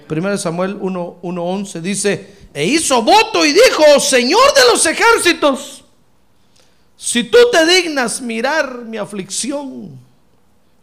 [0.10, 5.84] 1 Samuel 1.11 dice, e hizo voto y dijo, Señor de los ejércitos,
[6.98, 10.00] si tú te dignas mirar mi aflicción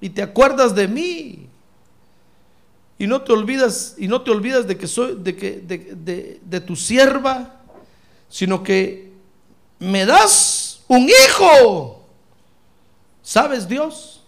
[0.01, 1.47] y te acuerdas de mí
[2.99, 6.61] y no te olvidas y no te olvidas de que soy de que de, de
[6.61, 7.61] tu sierva,
[8.29, 9.13] sino que
[9.79, 12.07] me das un hijo.
[13.23, 14.23] ¿Sabes Dios?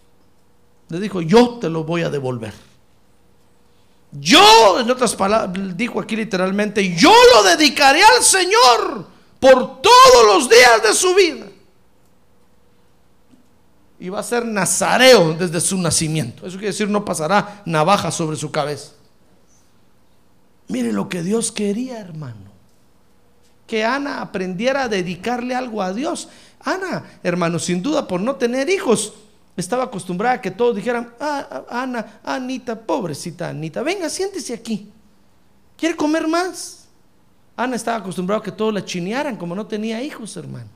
[0.89, 2.55] Le dijo, yo te lo voy a devolver.
[4.21, 9.09] Yo, en otras palabras, dijo aquí literalmente, yo lo dedicaré al Señor
[9.41, 11.47] por todos los días de su vida.
[13.99, 16.47] Y va a ser nazareo desde su nacimiento.
[16.47, 18.93] Eso quiere decir, no pasará navaja sobre su cabeza.
[20.69, 22.53] Mire lo que Dios quería, hermano.
[23.67, 26.29] Que Ana aprendiera a dedicarle algo a Dios.
[26.61, 29.15] Ana, hermano, sin duda por no tener hijos,
[29.57, 34.91] estaba acostumbrada a que todos dijeran, ah, Ana, Anita, pobrecita Anita, venga, siéntese aquí.
[35.77, 36.87] ¿Quiere comer más?
[37.57, 40.69] Ana estaba acostumbrada a que todos la chinearan, como no tenía hijos, hermano.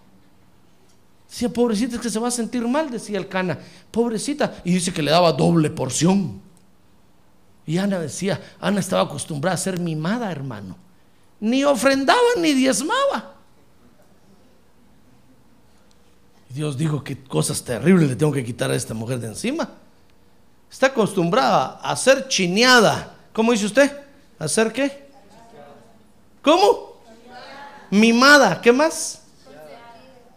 [1.29, 3.59] Decía, pobrecita, es que se va a sentir mal, decía el cana.
[3.91, 4.62] Pobrecita.
[4.64, 6.41] Y dice que le daba doble porción.
[7.66, 10.76] Y Ana decía, Ana estaba acostumbrada a ser mimada, hermano.
[11.41, 13.35] Ni ofrendaba ni diezmaba.
[16.59, 19.71] Dios dijo que cosas terribles le tengo que quitar a esta mujer de encima.
[20.69, 23.15] Está acostumbrada a ser chineada.
[23.33, 23.97] ¿Cómo dice usted?
[24.41, 25.09] ¿A ser qué?
[26.43, 27.01] ¿Cómo?
[27.93, 28.61] Mimada.
[28.61, 29.23] ¿Qué más?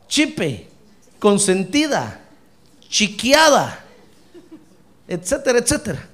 [0.08, 0.70] Chipe,
[1.18, 2.22] consentida,
[2.88, 3.84] chiqueada,
[5.08, 6.08] etcétera, etcétera.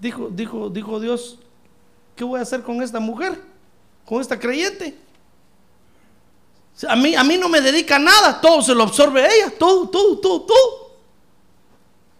[0.00, 1.38] Dijo, dijo, dijo Dios,
[2.16, 3.51] ¿qué voy a hacer con esta mujer?
[4.04, 4.96] Con esta creyente.
[6.88, 10.18] A mí, a mí no me dedica nada, todo se lo absorbe ella, todo, todo,
[10.18, 10.92] todo, todo.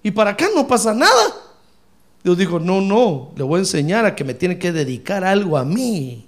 [0.02, 1.34] Y para acá no pasa nada.
[2.22, 5.56] Dios dijo, no, no, le voy a enseñar a que me tiene que dedicar algo
[5.56, 6.26] a mí.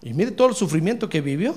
[0.00, 1.54] Y mire todo el sufrimiento que vivió.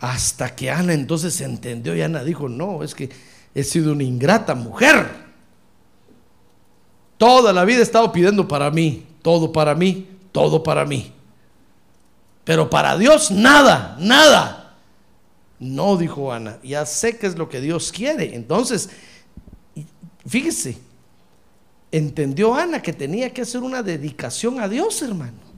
[0.00, 3.10] Hasta que Ana entonces entendió y Ana dijo, no, es que
[3.54, 5.08] he sido una ingrata mujer.
[7.16, 11.12] Toda la vida he estado pidiendo para mí todo para mí, todo para mí.
[12.44, 14.76] Pero para Dios nada, nada.
[15.58, 18.34] No, dijo Ana, ya sé qué es lo que Dios quiere.
[18.34, 18.90] Entonces,
[20.26, 20.78] fíjese,
[21.90, 25.48] entendió Ana que tenía que hacer una dedicación a Dios, hermano.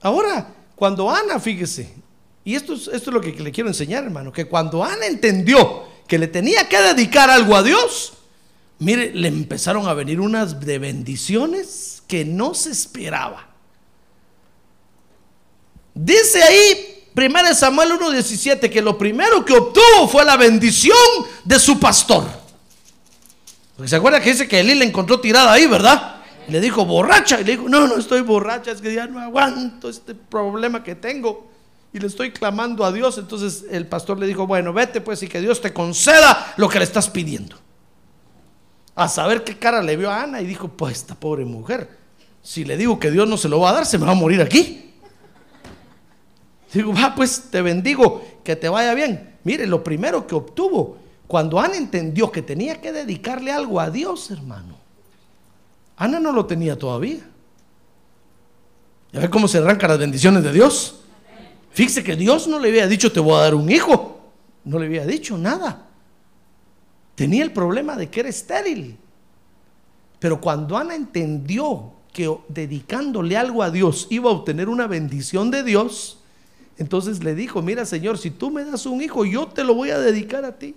[0.00, 1.92] Ahora, cuando Ana, fíjese,
[2.44, 5.84] y esto es, esto es lo que le quiero enseñar, hermano, que cuando Ana entendió
[6.06, 8.17] que le tenía que dedicar algo a Dios,
[8.80, 13.46] Mire, le empezaron a venir unas de bendiciones que no se esperaba.
[15.94, 20.96] Dice ahí 1 Samuel 1.17 que lo primero que obtuvo fue la bendición
[21.44, 22.24] de su pastor.
[23.76, 26.16] Porque se acuerda que dice que Elí le encontró tirada ahí, ¿verdad?
[26.46, 27.40] Y le dijo borracha.
[27.40, 30.94] Y le dijo, no, no estoy borracha, es que ya no aguanto este problema que
[30.94, 31.50] tengo.
[31.92, 33.18] Y le estoy clamando a Dios.
[33.18, 36.78] Entonces el pastor le dijo, bueno, vete pues y que Dios te conceda lo que
[36.78, 37.56] le estás pidiendo
[38.98, 41.88] a saber qué cara le vio a Ana y dijo, pues esta pobre mujer,
[42.42, 44.16] si le digo que Dios no se lo va a dar, se me va a
[44.16, 44.92] morir aquí.
[46.72, 49.36] Digo, va, pues te bendigo, que te vaya bien.
[49.44, 54.32] Mire, lo primero que obtuvo, cuando Ana entendió que tenía que dedicarle algo a Dios,
[54.32, 54.76] hermano.
[55.96, 57.20] Ana no lo tenía todavía.
[59.12, 61.02] ¿Ya ve cómo se arrancan las bendiciones de Dios?
[61.70, 64.32] Fíjese que Dios no le había dicho, te voy a dar un hijo.
[64.64, 65.87] No le había dicho nada
[67.18, 68.96] tenía el problema de que era estéril.
[70.20, 75.64] Pero cuando Ana entendió que dedicándole algo a Dios iba a obtener una bendición de
[75.64, 76.20] Dios,
[76.78, 79.90] entonces le dijo, mira Señor, si tú me das un hijo, yo te lo voy
[79.90, 80.76] a dedicar a ti.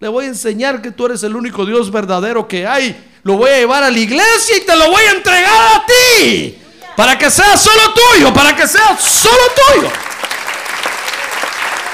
[0.00, 3.08] Le voy a enseñar que tú eres el único Dios verdadero que hay.
[3.22, 6.58] Lo voy a llevar a la iglesia y te lo voy a entregar a ti.
[6.96, 9.42] Para que sea solo tuyo, para que sea solo
[9.74, 9.88] tuyo.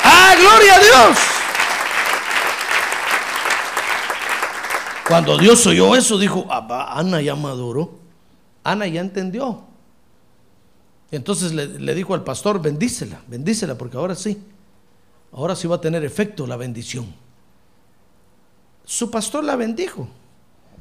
[0.04, 1.31] ¡Ah, gloria a Dios!
[5.12, 7.98] Cuando Dios oyó eso, dijo, "Ah, Ana ya maduró.
[8.64, 9.62] Ana ya entendió.
[11.10, 14.42] Entonces le, le dijo al pastor, bendícela, bendícela, porque ahora sí,
[15.30, 17.14] ahora sí va a tener efecto la bendición.
[18.86, 20.08] Su pastor la bendijo.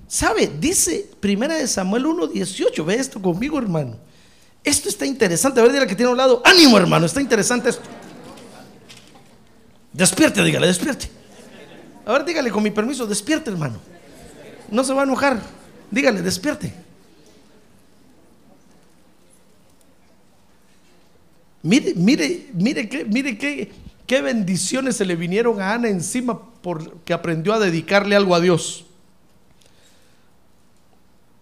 [0.08, 0.48] ¿Sabe?
[0.48, 2.86] Dice Primera de Samuel 1.18.
[2.86, 3.98] Ve esto conmigo, hermano.
[4.64, 5.60] Esto está interesante.
[5.60, 6.42] A ver, dile que tiene a un lado.
[6.46, 7.06] Ánimo, hermano.
[7.06, 7.84] Está interesante esto.
[9.92, 11.10] Despierte, dígale, despierte.
[12.06, 13.92] A ver, dígale con mi permiso, despierte, hermano.
[14.72, 15.40] No se va a enojar.
[15.92, 16.74] Dígale, despierte.
[21.64, 23.72] Mire, mire, mire qué, mire qué,
[24.08, 28.86] qué bendiciones se le vinieron a Ana encima porque aprendió a dedicarle algo a Dios.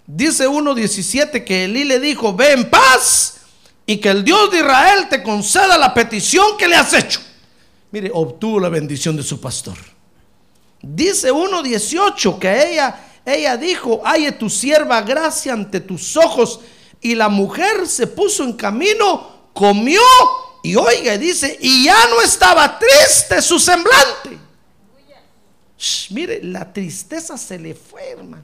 [0.06, 3.42] Dice 1.17 que Elí le dijo, ve en paz
[3.86, 7.22] y que el Dios de Israel te conceda la petición que le has hecho.
[7.92, 9.78] Mire, obtuvo la bendición de su pastor.
[10.82, 16.61] Dice 1.18 que ella, ella dijo, haye tu sierva gracia ante tus ojos.
[17.01, 20.01] Y la mujer se puso en camino, comió
[20.63, 24.38] y oiga, dice, y ya no estaba triste su semblante.
[26.09, 28.43] Mire, la tristeza se le fue, hermano.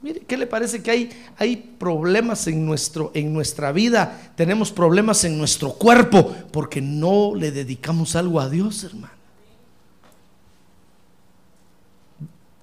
[0.00, 4.32] Mire, ¿qué le parece que hay, hay problemas en, nuestro, en nuestra vida?
[4.34, 9.19] Tenemos problemas en nuestro cuerpo porque no le dedicamos algo a Dios, hermano.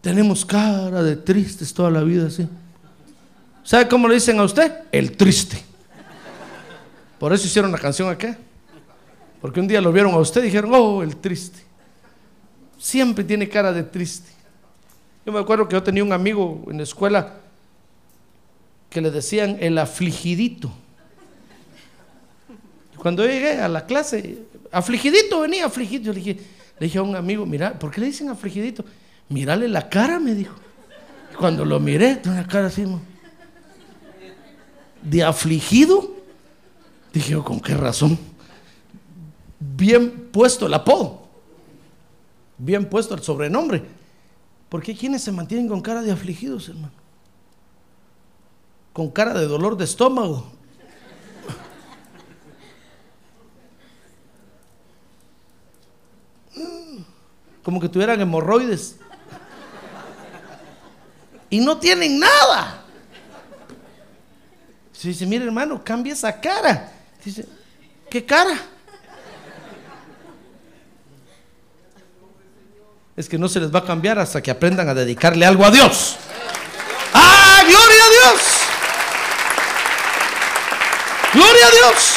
[0.02, 2.48] Tenemos cara de tristes toda la vida, ¿sí?
[3.64, 4.72] ¿Sabe cómo le dicen a usted?
[4.92, 5.62] El triste.
[7.20, 8.38] Por eso hicieron la canción acá.
[9.42, 11.60] Porque un día lo vieron a usted y dijeron, oh, el triste.
[12.78, 14.32] Siempre tiene cara de triste.
[15.26, 17.34] Yo me acuerdo que yo tenía un amigo en la escuela
[18.90, 20.72] que le decían el afligidito.
[22.98, 24.40] Cuando yo llegué a la clase,
[24.72, 26.06] afligidito venía, afligidito.
[26.06, 26.40] Yo le dije,
[26.80, 28.86] le dije a un amigo, mira, ¿por qué le dicen afligidito?
[29.30, 30.56] Mírale la cara, me dijo.
[31.38, 32.86] Cuando lo miré, tenía una cara así,
[35.02, 36.16] de afligido.
[37.14, 38.18] Dije, ¿con qué razón?
[39.60, 41.28] Bien puesto el apodo.
[42.58, 43.84] Bien puesto el sobrenombre.
[44.70, 46.94] ¿Por qué quienes se mantienen con cara de afligidos, hermano?
[48.94, 50.52] Con cara de dolor de estómago.
[57.64, 59.00] Como que tuvieran hemorroides.
[61.50, 62.84] Y no tienen nada.
[64.92, 66.92] Se dice, mire hermano, cambia esa cara.
[67.24, 67.46] Dice,
[68.10, 68.58] ¿qué cara?
[73.18, 75.72] es que no se les va a cambiar hasta que aprendan a dedicarle algo a
[75.72, 76.18] Dios.
[77.14, 78.42] ¡Ah, gloria a Dios!
[81.34, 82.14] ¡Gloria a Dios!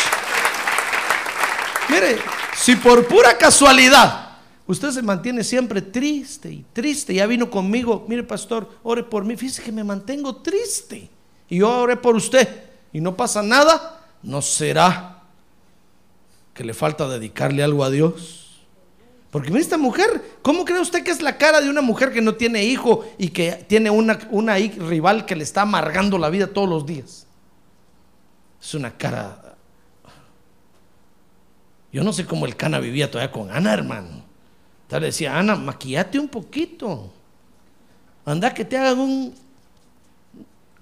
[1.89, 2.19] Mire,
[2.55, 4.30] si por pura casualidad
[4.71, 9.37] usted se mantiene siempre triste y triste, ya vino conmigo, mire pastor, ore por mí,
[9.37, 11.09] fíjese que me mantengo triste
[11.49, 12.49] y yo oré por usted
[12.93, 15.23] y no pasa nada, ¿no será
[16.55, 18.61] que le falta dedicarle algo a Dios?
[19.31, 22.21] Porque mira esta mujer, ¿cómo cree usted que es la cara de una mujer que
[22.21, 26.49] no tiene hijo y que tiene una, una rival que le está amargando la vida
[26.49, 27.27] todos los días?
[28.61, 29.57] Es una cara...
[31.93, 34.30] Yo no sé cómo el cana vivía todavía con Ana, hermano.
[34.91, 37.13] Tal decía, Ana, maquillate un poquito.
[38.25, 39.33] Anda que te hagan un...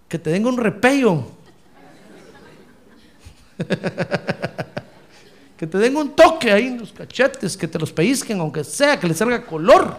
[0.09, 1.27] que te den un repello.
[5.59, 8.99] que te den un toque ahí en los cachetes, que te los pellizquen, aunque sea,
[8.99, 9.99] que le salga color.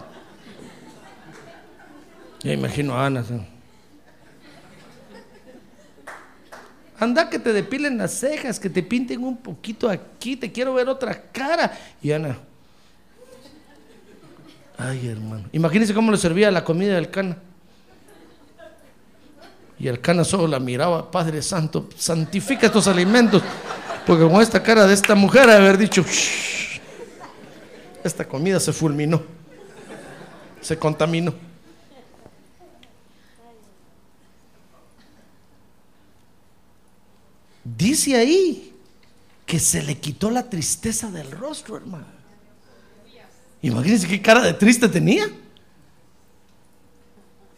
[2.42, 3.24] Ya imagino a Ana.
[6.98, 10.88] Anda que te depilen las cejas, que te pinten un poquito aquí, te quiero ver
[10.88, 11.78] otra cara.
[12.02, 12.36] Y Ana,
[14.82, 17.36] ay hermano, imagínense cómo le servía la comida del cana.
[19.78, 23.42] Y el cana solo la miraba, Padre Santo, santifica estos alimentos.
[24.06, 26.04] Porque con esta cara de esta mujer haber dicho,
[28.04, 29.22] esta comida se fulminó,
[30.60, 31.32] se contaminó.
[37.64, 38.74] Dice ahí
[39.46, 42.19] que se le quitó la tristeza del rostro, hermano.
[43.62, 45.28] Imagínense qué cara de triste tenía.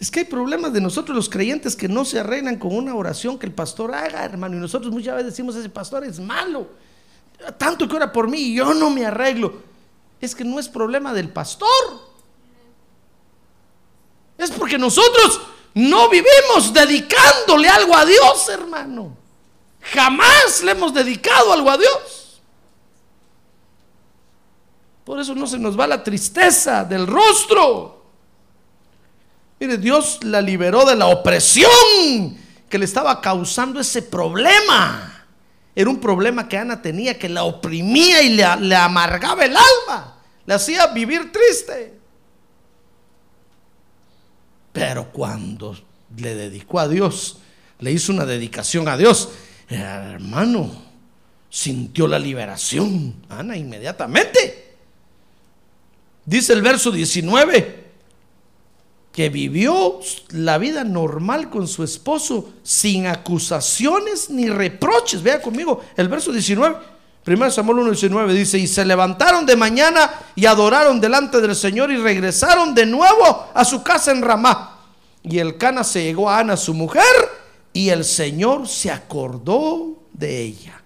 [0.01, 3.39] Es que hay problemas de nosotros los creyentes que no se arreglan con una oración
[3.39, 4.57] que el pastor haga, hermano.
[4.57, 6.67] Y nosotros muchas veces decimos, ese pastor es malo.
[7.57, 9.63] Tanto que ora por mí y yo no me arreglo.
[10.21, 11.69] Es que no es problema del pastor.
[14.37, 15.41] Es porque nosotros
[15.75, 19.17] no vivimos dedicándole algo a Dios, hermano.
[19.81, 22.22] Jamás le hemos dedicado algo a Dios.
[25.05, 28.03] Por eso no se nos va la tristeza del rostro.
[29.59, 31.71] Mire, Dios la liberó de la opresión
[32.69, 35.27] que le estaba causando ese problema.
[35.75, 40.19] Era un problema que Ana tenía que la oprimía y le, amargaba el alma.
[40.47, 41.99] Le hacía vivir triste.
[44.73, 45.77] Pero cuando
[46.17, 47.39] le dedicó a Dios,
[47.79, 49.31] le hizo una dedicación a Dios,
[49.69, 50.71] hermano,
[51.51, 53.15] sintió la liberación.
[53.29, 54.62] Ana inmediatamente.
[56.25, 57.83] Dice el verso 19
[59.13, 60.01] que vivió
[60.31, 65.23] la vida normal con su esposo sin acusaciones ni reproches.
[65.23, 66.77] Vea conmigo el verso 19.
[67.23, 71.97] Primero Samuel 1.19 dice, y se levantaron de mañana y adoraron delante del Señor y
[71.97, 74.81] regresaron de nuevo a su casa en Ramá.
[75.23, 77.03] Y el Cana se llegó a Ana, su mujer,
[77.73, 80.83] y el Señor se acordó de ella.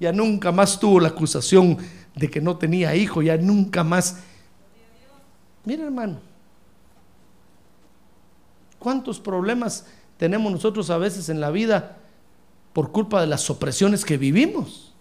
[0.00, 1.76] Ya nunca más tuvo la acusación
[2.14, 4.18] de que no tenía hijo, ya nunca más.
[5.64, 6.20] Mira hermano,
[8.78, 9.86] ¿cuántos problemas
[10.16, 11.98] tenemos nosotros a veces en la vida
[12.72, 14.94] por culpa de las opresiones que vivimos?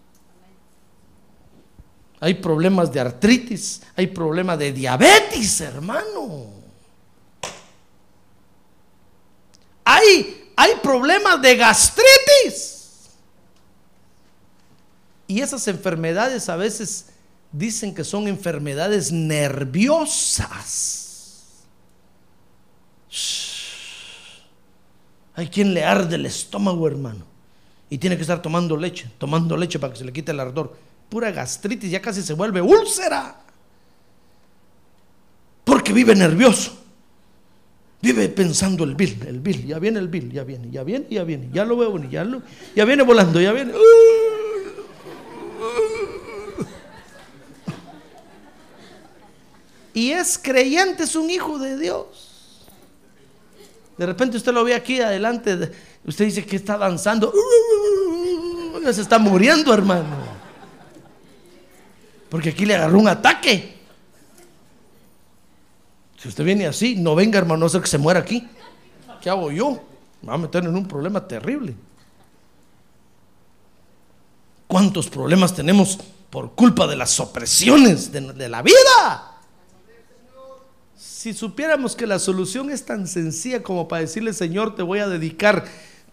[2.19, 6.47] Hay problemas de artritis, hay problemas de diabetes, hermano.
[9.83, 12.72] Hay, hay problemas de gastritis.
[15.27, 17.07] Y esas enfermedades a veces
[17.51, 20.43] dicen que son enfermedades nerviosas.
[25.35, 27.25] Hay quien le arde el estómago, hermano.
[27.89, 30.75] Y tiene que estar tomando leche, tomando leche para que se le quite el ardor.
[31.09, 33.39] Pura gastritis, ya casi se vuelve úlcera.
[35.63, 36.79] Porque vive nervioso.
[38.01, 41.23] Vive pensando el bill, el bill, ya viene el bill, ya viene, ya viene, ya
[41.23, 42.27] viene, ya lo veo, ya,
[42.75, 43.71] ya viene volando, ya viene.
[49.93, 52.07] Y es creyente, es un hijo de Dios.
[53.97, 55.71] De repente usted lo ve aquí adelante,
[56.03, 57.31] usted dice que está danzando,
[58.91, 60.33] se está muriendo, hermano.
[62.29, 63.77] Porque aquí le agarró un ataque.
[66.17, 68.47] Si usted viene así, no venga, hermano, no sé que se muera aquí.
[69.21, 69.79] ¿Qué hago yo?
[70.21, 71.75] Me va a meter en un problema terrible.
[74.65, 75.99] ¿Cuántos problemas tenemos
[76.31, 79.32] por culpa de las opresiones de, de la vida?
[81.23, 85.07] Si supiéramos que la solución es tan sencilla como para decirle, Señor, te voy a
[85.07, 85.63] dedicar,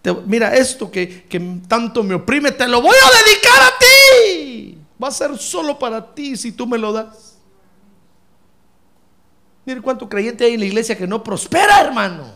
[0.02, 4.78] te, mira esto que, que tanto me oprime, te lo voy a dedicar a ti.
[5.02, 7.36] Va a ser solo para ti si tú me lo das.
[9.64, 12.32] Mire cuánto creyente hay en la iglesia que no prospera, hermano.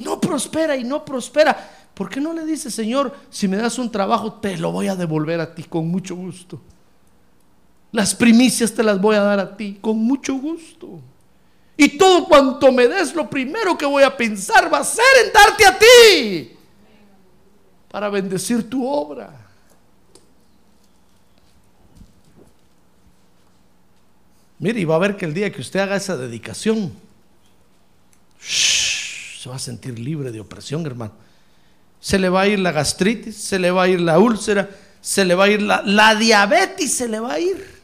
[0.00, 1.56] No prospera y no prospera.
[1.94, 4.96] ¿Por qué no le dice, Señor, si me das un trabajo, te lo voy a
[4.96, 6.60] devolver a ti con mucho gusto?
[7.92, 11.00] Las primicias te las voy a dar a ti con mucho gusto.
[11.76, 15.32] Y todo cuanto me des, lo primero que voy a pensar va a ser en
[15.32, 16.52] darte a ti
[17.88, 19.32] para bendecir tu obra.
[24.58, 26.92] Mire, y va a ver que el día que usted haga esa dedicación,
[28.40, 31.12] se va a sentir libre de opresión, hermano.
[32.00, 34.68] Se le va a ir la gastritis, se le va a ir la úlcera,
[35.00, 37.77] se le va a ir la, la diabetes, se le va a ir.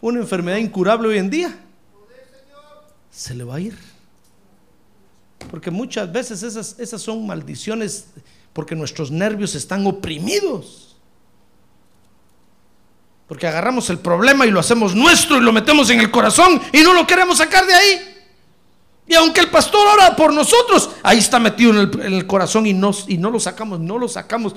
[0.00, 1.58] Una enfermedad incurable hoy en día.
[3.10, 3.76] Se le va a ir.
[5.50, 8.08] Porque muchas veces esas, esas son maldiciones
[8.52, 10.96] porque nuestros nervios están oprimidos.
[13.26, 16.80] Porque agarramos el problema y lo hacemos nuestro y lo metemos en el corazón y
[16.80, 18.14] no lo queremos sacar de ahí.
[19.06, 22.66] Y aunque el pastor ora por nosotros, ahí está metido en el, en el corazón
[22.66, 24.54] y, nos, y no lo sacamos, no lo sacamos.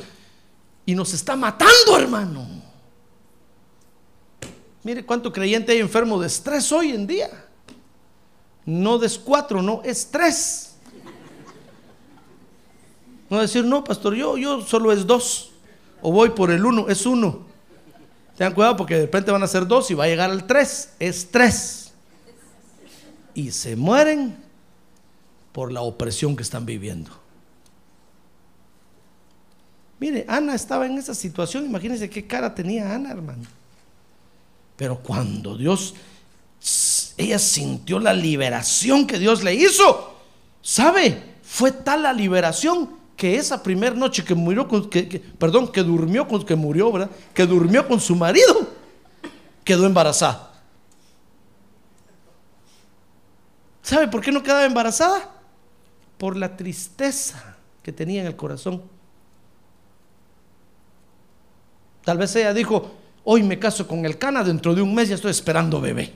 [0.86, 2.48] Y nos está matando, hermano.
[4.84, 7.30] Mire cuánto creyente hay enfermo de estrés hoy en día.
[8.66, 10.76] No de cuatro, no, es tres.
[13.30, 15.52] No decir, no, pastor, yo, yo solo es dos.
[16.02, 17.46] O voy por el uno, es uno.
[18.38, 20.94] Tengan cuidado porque de repente van a ser dos y va a llegar al tres.
[21.00, 21.94] Es tres.
[23.34, 24.36] Y se mueren
[25.52, 27.12] por la opresión que están viviendo.
[30.00, 31.66] Mire, Ana estaba en esa situación.
[31.66, 33.61] Imagínense qué cara tenía Ana, hermano.
[34.82, 35.94] Pero cuando Dios
[37.16, 40.16] ella sintió la liberación que Dios le hizo.
[40.64, 41.36] ¿Sabe?
[41.44, 45.84] Fue tal la liberación que esa primera noche que murió con, que, que- perdón, que
[45.84, 47.12] durmió con, que murió, ¿verdad?
[47.32, 48.70] Que durmió con su marido,
[49.64, 50.52] quedó embarazada.
[53.84, 55.30] ¿Sabe por qué no quedaba embarazada?
[56.18, 58.82] Por la tristeza que tenía en el corazón.
[62.04, 65.15] Tal vez ella dijo, hoy me caso con el cana, dentro de un mes ya
[65.15, 66.13] estoy esperando bebé.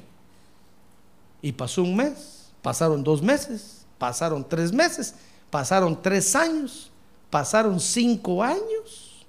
[1.42, 5.16] Y pasó un mes, pasaron dos meses, pasaron tres meses,
[5.50, 6.92] pasaron tres años,
[7.30, 9.26] pasaron cinco años.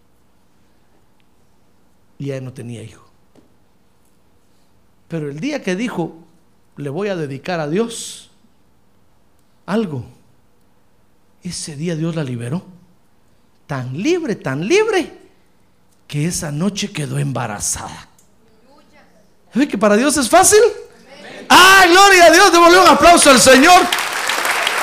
[2.18, 3.04] Y ella no tenía hijo.
[5.08, 6.16] Pero el día que dijo,
[6.76, 8.30] le voy a dedicar a Dios
[9.66, 10.04] algo,
[11.42, 12.64] ese día Dios la liberó.
[13.66, 15.25] Tan libre, tan libre,
[16.07, 18.09] que esa noche quedó embarazada.
[19.54, 20.61] ¿Ve que para Dios es fácil?
[21.48, 22.52] ¡Ah, gloria a Dios!
[22.52, 23.82] Devolvió un aplauso al Señor.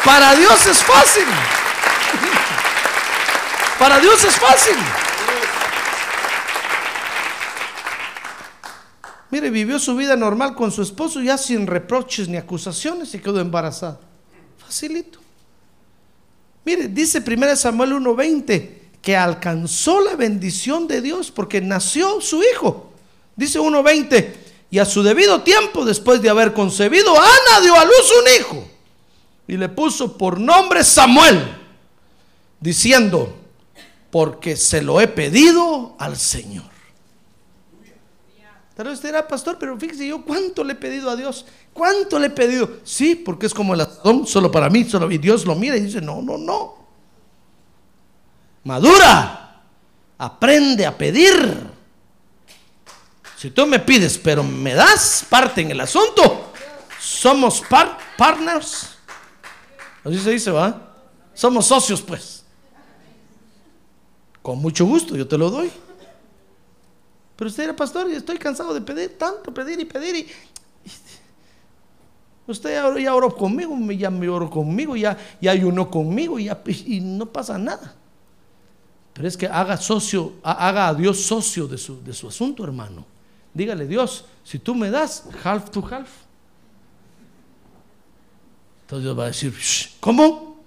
[0.04, 1.26] Para Dios es fácil.
[3.78, 4.76] Para Dios es fácil.
[9.30, 13.40] Mire, vivió su vida normal con su esposo ya sin reproches ni acusaciones y quedó
[13.40, 14.00] embarazada.
[14.58, 15.20] Facilito.
[16.66, 22.94] Mire, dice 1 Samuel 1:20 que alcanzó la bendición de Dios porque nació su hijo.
[23.36, 24.34] Dice 1:20,
[24.72, 28.68] y a su debido tiempo, después de haber concebido, Ana dio a luz un hijo
[29.46, 31.38] y le puso por nombre Samuel,
[32.62, 33.36] diciendo,
[34.10, 36.72] porque se lo he pedido al Señor.
[38.76, 41.46] Pero usted dirá, pastor, pero fíjese yo cuánto le he pedido a Dios.
[41.74, 42.78] ¿Cuánto le he pedido?
[42.84, 45.82] Sí, porque es como el asadón, solo para mí, solo y Dios lo mira y
[45.82, 46.83] dice, no, no, no.
[48.64, 49.62] Madura,
[50.18, 51.72] aprende a pedir.
[53.38, 56.52] Si tú me pides, pero me das parte en el asunto,
[57.00, 58.90] somos par- partners.
[60.06, 60.94] Así se dice, ¿va?
[61.34, 62.44] Somos socios, pues.
[64.42, 65.72] Con mucho gusto, yo te lo doy.
[67.36, 70.16] Pero usted era pastor y estoy cansado de pedir tanto, pedir y pedir.
[70.16, 70.32] Y,
[72.48, 77.02] usted ya, oró- ya conmigo, ya me oró conmigo, ya, ya ayunó conmigo ya- y
[77.02, 77.96] no pasa nada.
[79.14, 82.64] Pero es que haga socio, ha- haga a Dios socio de su, de su asunto,
[82.64, 83.06] hermano.
[83.54, 86.10] Dígale, Dios, si tú me das half to half.
[88.82, 90.58] Entonces Dios va a decir, "Shh, ¿cómo?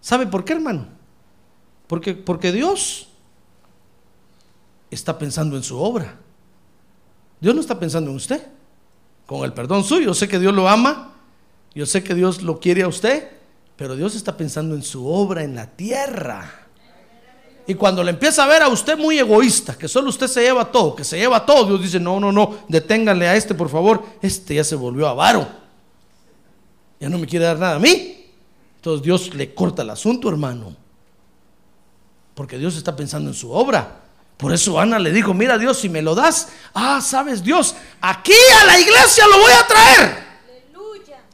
[0.00, 0.86] ¿Sabe por qué, hermano?
[1.86, 3.08] Porque, porque Dios
[4.90, 6.16] está pensando en su obra.
[7.40, 8.46] Dios no está pensando en usted.
[9.26, 11.12] Con el perdón suyo, yo sé que Dios lo ama,
[11.74, 13.30] yo sé que Dios lo quiere a usted,
[13.76, 16.62] pero Dios está pensando en su obra en la tierra.
[17.66, 20.70] Y cuando le empieza a ver a usted muy egoísta, que solo usted se lleva
[20.70, 24.02] todo, que se lleva todo, Dios dice, no, no, no, deténganle a este, por favor,
[24.20, 25.46] este ya se volvió avaro.
[26.98, 28.30] Ya no me quiere dar nada a mí.
[28.76, 30.74] Entonces Dios le corta el asunto, hermano.
[32.34, 34.00] Porque Dios está pensando en su obra.
[34.36, 38.32] Por eso Ana le dijo, mira Dios, si me lo das, ah, sabes Dios, aquí
[38.60, 40.32] a la iglesia lo voy a traer.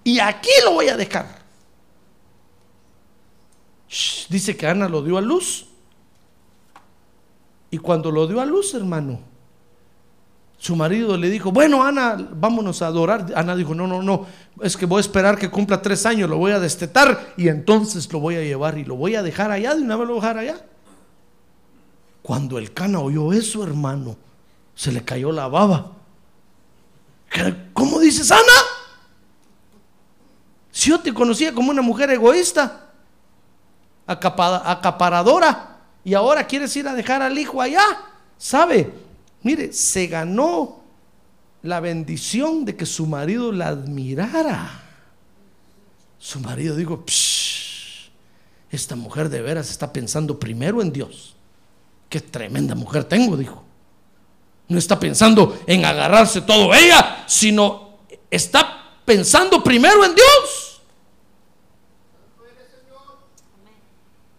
[0.04, 1.37] Y aquí lo voy a dejar.
[4.28, 5.66] Dice que Ana lo dio a luz.
[7.70, 9.20] Y cuando lo dio a luz, hermano,
[10.58, 13.26] su marido le dijo, bueno, Ana, vámonos a adorar.
[13.36, 14.26] Ana dijo, no, no, no,
[14.62, 18.10] es que voy a esperar que cumpla tres años, lo voy a destetar y entonces
[18.12, 20.22] lo voy a llevar y lo voy a dejar allá, de una vez lo voy
[20.24, 20.66] a dejar allá.
[22.22, 24.16] Cuando el cana oyó eso, hermano,
[24.74, 25.92] se le cayó la baba.
[27.30, 28.42] ¿Qué- ¿Cómo dices, Ana?
[30.70, 32.87] Si yo te conocía como una mujer egoísta,
[34.08, 37.84] acaparadora, y ahora quieres ir a dejar al hijo allá,
[38.36, 38.92] ¿sabe?
[39.42, 40.80] Mire, se ganó
[41.62, 44.82] la bendición de que su marido la admirara.
[46.18, 48.10] Su marido dijo, "Psh,
[48.70, 51.36] esta mujer de veras está pensando primero en Dios.
[52.08, 53.64] Qué tremenda mujer tengo, dijo.
[54.68, 57.98] No está pensando en agarrarse todo ella, sino
[58.30, 60.67] está pensando primero en Dios.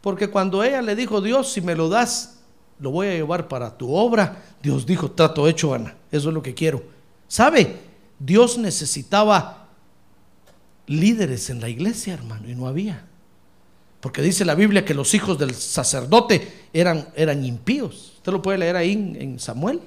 [0.02, 2.40] Porque cuando ella le dijo, Dios, si me lo das,
[2.80, 6.42] lo voy a llevar para tu obra, Dios dijo, trato hecho, Ana, eso es lo
[6.42, 6.82] que quiero.
[7.28, 7.78] ¿Sabe?
[8.18, 9.68] Dios necesitaba
[10.88, 13.06] líderes en la iglesia, hermano, y no había.
[14.00, 18.14] Porque dice la Biblia que los hijos del sacerdote eran, eran impíos.
[18.18, 19.82] Usted lo puede leer ahí en, en Samuel.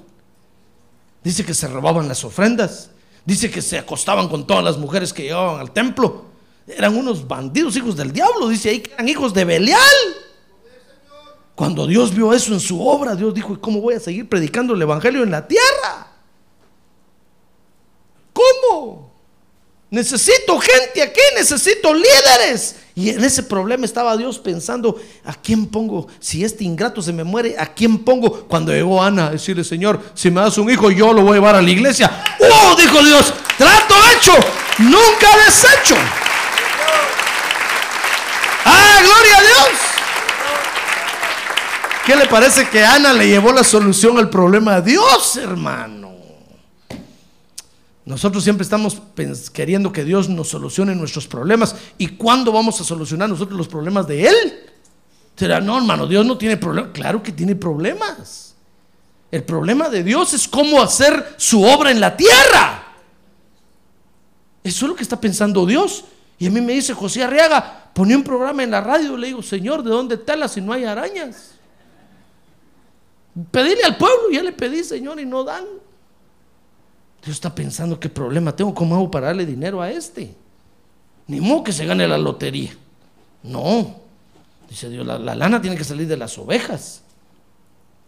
[1.25, 2.91] Dice que se robaban las ofrendas.
[3.25, 6.32] Dice que se acostaban con todas las mujeres que llegaban al templo.
[6.67, 8.49] Eran unos bandidos, hijos del diablo.
[8.49, 9.81] Dice ahí que eran hijos de Belial.
[11.55, 14.83] Cuando Dios vio eso en su obra, Dios dijo, ¿cómo voy a seguir predicando el
[14.83, 16.09] Evangelio en la tierra?
[19.93, 22.77] Necesito gente aquí, necesito líderes.
[22.95, 26.07] Y en ese problema estaba Dios pensando, ¿a quién pongo?
[26.19, 28.49] Si este ingrato se me muere, ¿a quién pongo?
[28.49, 31.35] Cuando llegó Ana a decirle, Señor, si me das un hijo, yo lo voy a
[31.35, 32.25] llevar a la iglesia.
[32.41, 32.75] ¡Oh!
[32.75, 34.33] Dijo Dios, trato hecho,
[34.79, 35.97] nunca deshecho.
[38.65, 39.79] ¡Ah, gloria a Dios!
[42.13, 46.15] ¿Qué le parece que Ana le llevó la solución al problema a Dios, hermano?
[48.05, 49.01] Nosotros siempre estamos
[49.51, 51.75] queriendo que Dios nos solucione nuestros problemas.
[51.97, 54.71] ¿Y cuándo vamos a solucionar nosotros los problemas de Él?
[55.37, 56.91] Será, no, hermano, Dios no tiene problemas.
[56.93, 58.57] Claro que tiene problemas.
[59.31, 62.93] El problema de Dios es cómo hacer su obra en la tierra.
[64.63, 66.05] Eso es lo que está pensando Dios.
[66.39, 69.17] Y a mí me dice José Arriaga, ponía un programa en la radio.
[69.17, 71.52] Le digo, Señor, ¿de dónde tela si no hay arañas?
[73.51, 75.65] Pedirle al pueblo, ya le pedí, Señor, y no dan.
[77.25, 80.35] Dios está pensando qué problema tengo, cómo hago para darle dinero a este.
[81.29, 82.77] Ni modo que se gane la lotería.
[83.43, 83.97] No.
[84.69, 87.03] Dice Dios, la, lana tiene que salir de las ovejas.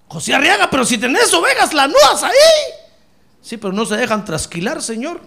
[0.09, 2.33] José Arriaga, pero si tenés ovejas lanudas ahí.
[3.41, 5.21] Sí, pero no se dejan trasquilar, Señor.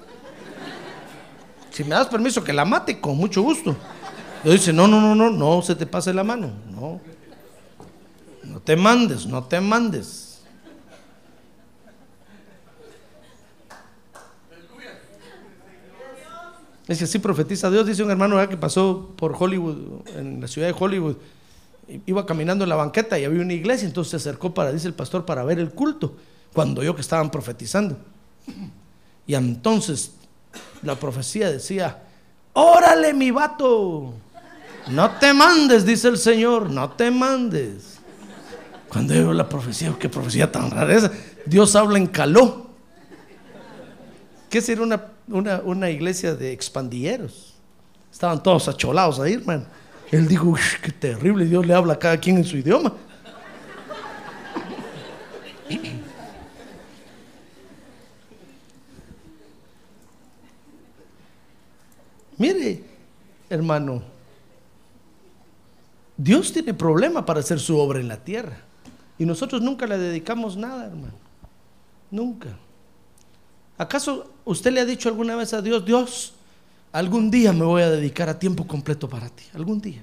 [1.71, 3.75] Si me das permiso que la mate, con mucho gusto.
[4.43, 6.51] Dios dice, no, no, no, no, no se te pase la mano.
[6.69, 6.99] No.
[8.68, 10.41] Te mandes, no te mandes.
[16.86, 17.88] Es que así profetiza Dios.
[17.88, 21.15] Dice un hermano que pasó por Hollywood, en la ciudad de Hollywood.
[22.05, 23.88] Iba caminando en la banqueta y había una iglesia.
[23.88, 26.18] Entonces se acercó para, dice el pastor, para ver el culto.
[26.51, 27.97] Cuando yo que estaban profetizando.
[29.26, 30.11] Y entonces
[30.82, 32.03] la profecía decía:
[32.51, 34.13] Órale, mi vato.
[34.89, 36.70] No te mandes, dice el Señor.
[36.70, 37.96] No te mandes.
[38.89, 41.11] Cuando yo la profecía, qué profecía tan rara esa.
[41.45, 42.67] Dios habla en caló.
[44.49, 47.55] ¿Qué sería una una, una iglesia de expandilleros.
[48.11, 49.65] Estaban todos acholados ahí, hermano.
[50.11, 52.93] Él dijo, qué terrible, Dios le habla a cada quien en su idioma.
[62.38, 62.83] Mire,
[63.49, 64.03] hermano,
[66.15, 68.66] Dios tiene problema para hacer su obra en la tierra.
[69.20, 71.13] Y nosotros nunca le dedicamos nada, hermano.
[72.11, 72.49] Nunca.
[73.78, 76.34] ¿Acaso usted le ha dicho alguna vez a Dios, Dios,
[76.91, 79.43] algún día me voy a dedicar a tiempo completo para ti?
[79.53, 80.01] Algún día,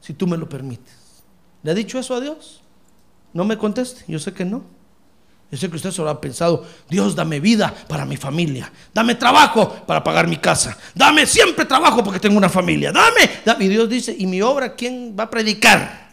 [0.00, 0.94] si tú me lo permites.
[1.62, 2.62] ¿Le ha dicho eso a Dios?
[3.32, 4.62] No me conteste, yo sé que no.
[5.50, 9.72] Yo sé que usted solo ha pensado, Dios, dame vida para mi familia, dame trabajo
[9.86, 13.64] para pagar mi casa, dame siempre trabajo porque tengo una familia, dame.
[13.64, 16.05] Y Dios dice, ¿y mi obra quién va a predicar?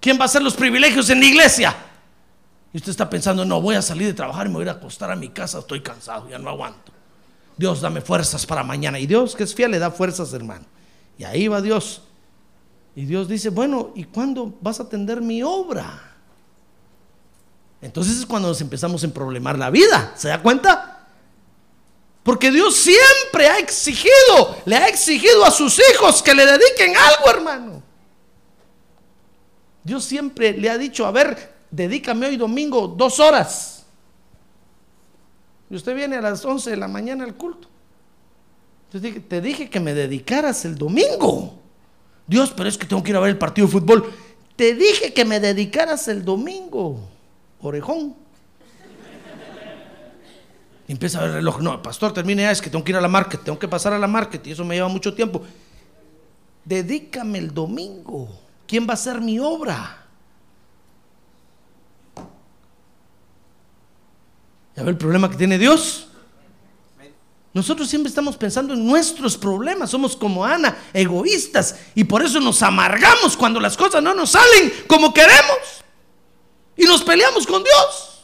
[0.00, 1.76] ¿Quién va a hacer los privilegios en la iglesia?
[2.72, 5.10] Y usted está pensando, no, voy a salir de trabajar y me voy a acostar
[5.10, 6.92] a mi casa, estoy cansado, ya no aguanto.
[7.56, 8.98] Dios, dame fuerzas para mañana.
[8.98, 10.64] Y Dios, que es fiel, le da fuerzas, hermano.
[11.18, 12.02] Y ahí va Dios.
[12.94, 16.16] Y Dios dice, bueno, ¿y cuándo vas a atender mi obra?
[17.80, 20.12] Entonces es cuando nos empezamos a problemar la vida.
[20.16, 21.06] ¿Se da cuenta?
[22.22, 27.30] Porque Dios siempre ha exigido, le ha exigido a sus hijos que le dediquen algo,
[27.30, 27.82] hermano.
[29.88, 33.86] Dios siempre le ha dicho, a ver, dedícame hoy domingo dos horas.
[35.70, 37.68] Y usted viene a las 11 de la mañana al culto.
[38.92, 41.58] Entonces te dije que me dedicaras el domingo.
[42.26, 44.12] Dios, pero es que tengo que ir a ver el partido de fútbol.
[44.56, 47.08] Te dije que me dedicaras el domingo.
[47.62, 48.14] Orejón.
[50.86, 51.62] Y empieza a ver el reloj.
[51.62, 53.94] No, pastor, termine ya, es que tengo que ir a la market, tengo que pasar
[53.94, 55.40] a la market y eso me lleva mucho tiempo.
[56.66, 58.47] Dedícame el domingo.
[58.68, 60.04] ¿Quién va a hacer mi obra?
[64.76, 66.08] ¿Ya ve el problema que tiene Dios?
[67.54, 72.62] Nosotros siempre estamos pensando en nuestros problemas, somos como Ana, egoístas, y por eso nos
[72.62, 75.58] amargamos cuando las cosas no nos salen como queremos.
[76.76, 78.20] Y nos peleamos con Dios.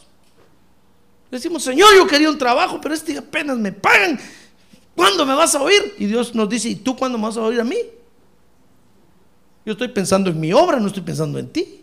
[1.31, 4.19] Decimos, Señor, yo quería un trabajo, pero este apenas me pagan.
[4.95, 5.95] ¿Cuándo me vas a oír?
[5.97, 7.77] Y Dios nos dice, ¿y tú cuándo me vas a oír a mí?
[9.65, 11.81] Yo estoy pensando en mi obra, no estoy pensando en ti.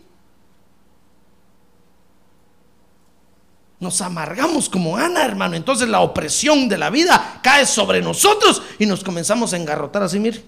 [3.79, 5.55] Nos amargamos como Ana, hermano.
[5.55, 10.19] Entonces la opresión de la vida cae sobre nosotros y nos comenzamos a engarrotar así,
[10.19, 10.41] mire.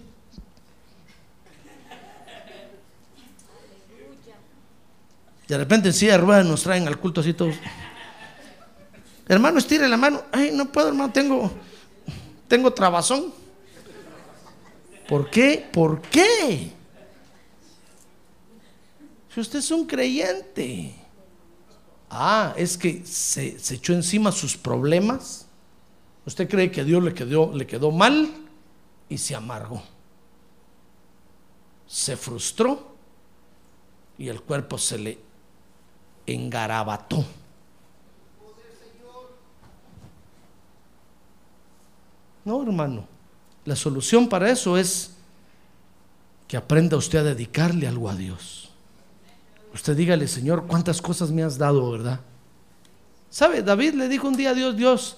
[5.49, 7.55] De repente en silla de nos traen al culto así todos.
[9.27, 10.23] Hermano, estire la mano.
[10.31, 11.51] Ay, no puedo, hermano, tengo,
[12.47, 13.33] tengo trabazón.
[15.09, 15.67] ¿Por qué?
[15.71, 16.71] ¿Por qué?
[19.36, 20.95] Si usted es un creyente.
[22.09, 25.45] Ah, es que se, echó encima sus problemas.
[26.25, 28.33] Usted cree que Dios le quedó, le quedó mal
[29.09, 29.83] y se amargó.
[31.86, 32.95] Se frustró
[34.17, 35.19] y el cuerpo se le
[36.25, 37.25] engarabató.
[42.45, 43.05] No, hermano.
[43.65, 45.11] La solución para eso es
[46.47, 48.64] que aprenda usted a dedicarle algo a Dios.
[49.76, 52.21] Usted dígale, Señor, cuántas cosas me has dado, ¿verdad?
[53.30, 53.61] ¿Sabe?
[53.61, 55.17] David le dijo un día a Dios, Dios,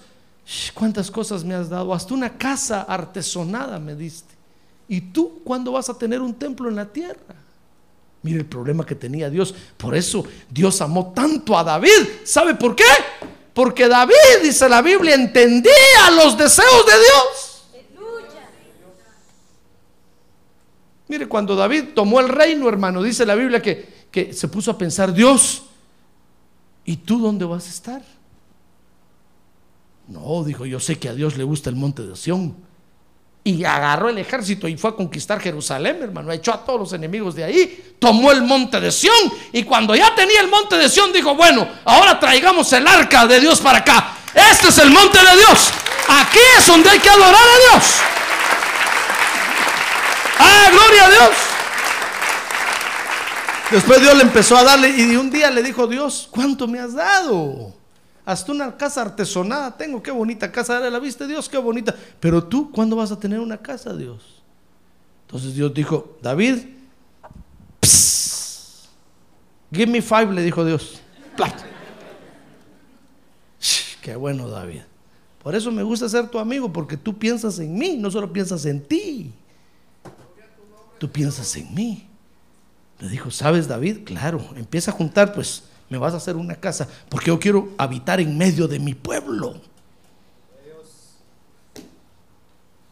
[0.74, 1.94] cuántas cosas me has dado.
[1.94, 4.34] Hasta una casa artesonada me diste.
[4.88, 7.36] ¿Y tú cuándo vas a tener un templo en la tierra?
[8.22, 9.54] Mire el problema que tenía Dios.
[9.76, 12.08] Por eso Dios amó tanto a David.
[12.24, 12.82] ¿Sabe por qué?
[13.54, 17.58] Porque David, dice la Biblia, entendía los deseos de Dios.
[21.06, 24.78] Mire, cuando David tomó el reino, hermano, dice la Biblia que, que se puso a
[24.78, 25.64] pensar, Dios,
[26.84, 28.02] ¿y tú dónde vas a estar?
[30.08, 32.56] No, dijo, yo sé que a Dios le gusta el monte de Sión.
[33.44, 36.32] Y agarró el ejército y fue a conquistar Jerusalén, hermano.
[36.32, 37.94] Echó a todos los enemigos de ahí.
[37.98, 39.14] Tomó el monte de Sión.
[39.52, 43.40] Y cuando ya tenía el monte de Sión, dijo, bueno, ahora traigamos el arca de
[43.40, 44.16] Dios para acá.
[44.34, 45.70] Este es el monte de Dios.
[46.08, 47.84] Aquí es donde hay que adorar a Dios.
[50.38, 51.47] ¡Ah, gloria a Dios!
[53.70, 56.94] Después Dios le empezó a darle y un día le dijo, Dios, ¿cuánto me has
[56.94, 57.74] dado?
[58.24, 61.48] Hasta una casa artesonada tengo, qué bonita casa, ¿la viste Dios?
[61.48, 61.94] Qué bonita.
[62.20, 64.42] Pero tú, ¿cuándo vas a tener una casa, Dios?
[65.26, 66.58] Entonces Dios dijo, David,
[69.72, 71.00] give me five, le dijo Dios.
[74.02, 74.82] Qué bueno, David.
[75.42, 78.64] Por eso me gusta ser tu amigo, porque tú piensas en mí, no solo piensas
[78.64, 79.34] en ti
[80.98, 82.06] tú piensas en mí.
[83.00, 84.00] Le dijo, ¿sabes David?
[84.04, 88.20] Claro, empieza a juntar, pues me vas a hacer una casa, porque yo quiero habitar
[88.20, 89.60] en medio de mi pueblo.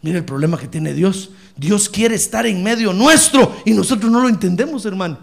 [0.02, 1.30] Mira el problema que tiene Dios.
[1.56, 5.18] Dios quiere estar en medio nuestro y nosotros no lo entendemos, hermano.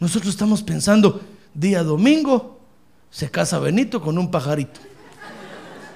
[0.00, 1.20] Nosotros estamos pensando,
[1.54, 2.58] día domingo
[3.10, 4.80] se casa Benito con un pajarito.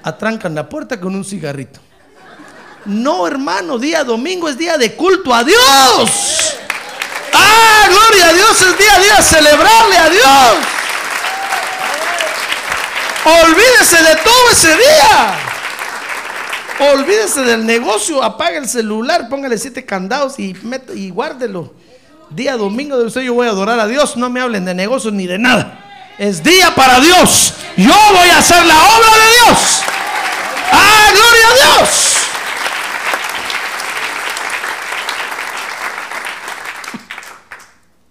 [0.02, 1.80] Atrancan la puerta con un cigarrito.
[2.86, 6.39] No, hermano, día domingo es día de culto a Dios.
[7.32, 10.80] Ah, gloria a Dios, es día a día celebrarle a Dios.
[13.24, 15.34] Olvídese de todo ese día.
[16.92, 20.56] Olvídese del negocio, apague el celular, póngale siete candados y,
[20.94, 21.74] y guárdelo.
[22.30, 25.12] Día domingo de usted yo voy a adorar a Dios, no me hablen de negocios
[25.12, 25.84] ni de nada.
[26.18, 27.54] Es día para Dios.
[27.76, 29.80] Yo voy a hacer la obra de Dios.
[30.72, 32.09] Ah, gloria a Dios.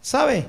[0.10, 0.47] ¿Sabe?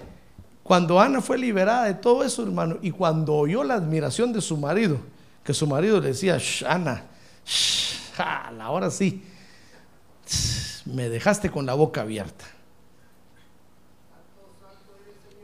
[0.63, 4.57] Cuando Ana fue liberada de todo eso, hermano, y cuando oyó la admiración de su
[4.57, 4.97] marido,
[5.45, 7.05] que su marido le decía, Ana,
[8.59, 9.23] ahora sí,
[10.87, 12.47] me dejaste con la boca abierta.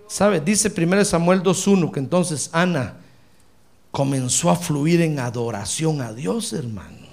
[0.06, 0.40] ¿Sabe?
[0.40, 2.94] Dice 1 Samuel 2.1 que entonces Ana
[3.90, 7.06] comenzó a fluir en adoración a Dios, hermano.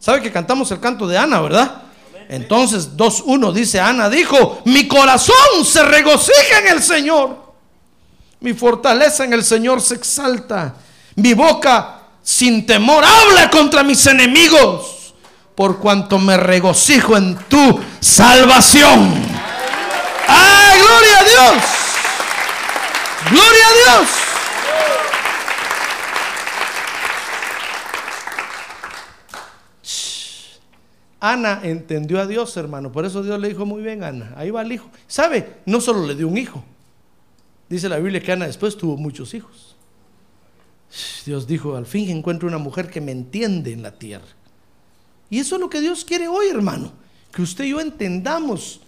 [0.00, 1.85] ¿Sabe que cantamos el canto de Ana, verdad?
[2.28, 7.52] Entonces 2.1 dice, Ana dijo, mi corazón se regocija en el Señor,
[8.40, 10.74] mi fortaleza en el Señor se exalta,
[11.14, 15.14] mi boca sin temor habla contra mis enemigos,
[15.54, 19.14] por cuanto me regocijo en tu salvación.
[20.28, 21.62] ¡Ah, gloria a Dios!
[23.30, 24.25] ¡Gloria a Dios!
[31.20, 32.92] Ana entendió a Dios, hermano.
[32.92, 34.34] Por eso Dios le dijo muy bien, Ana.
[34.36, 34.90] Ahí va el hijo.
[35.06, 35.60] ¿Sabe?
[35.64, 36.62] No solo le dio un hijo.
[37.68, 39.76] Dice la Biblia que Ana después tuvo muchos hijos.
[41.24, 44.26] Dios dijo, al fin encuentro una mujer que me entiende en la tierra.
[45.30, 46.92] Y eso es lo que Dios quiere hoy, hermano.
[47.32, 48.80] Que usted y yo entendamos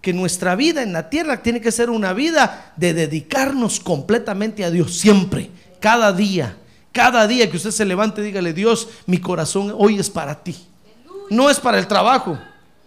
[0.00, 4.70] que nuestra vida en la tierra tiene que ser una vida de dedicarnos completamente a
[4.70, 6.56] Dios siempre, cada día.
[6.92, 10.56] Cada día que usted se levante, dígale, Dios, mi corazón hoy es para ti
[11.30, 12.38] no es para el trabajo.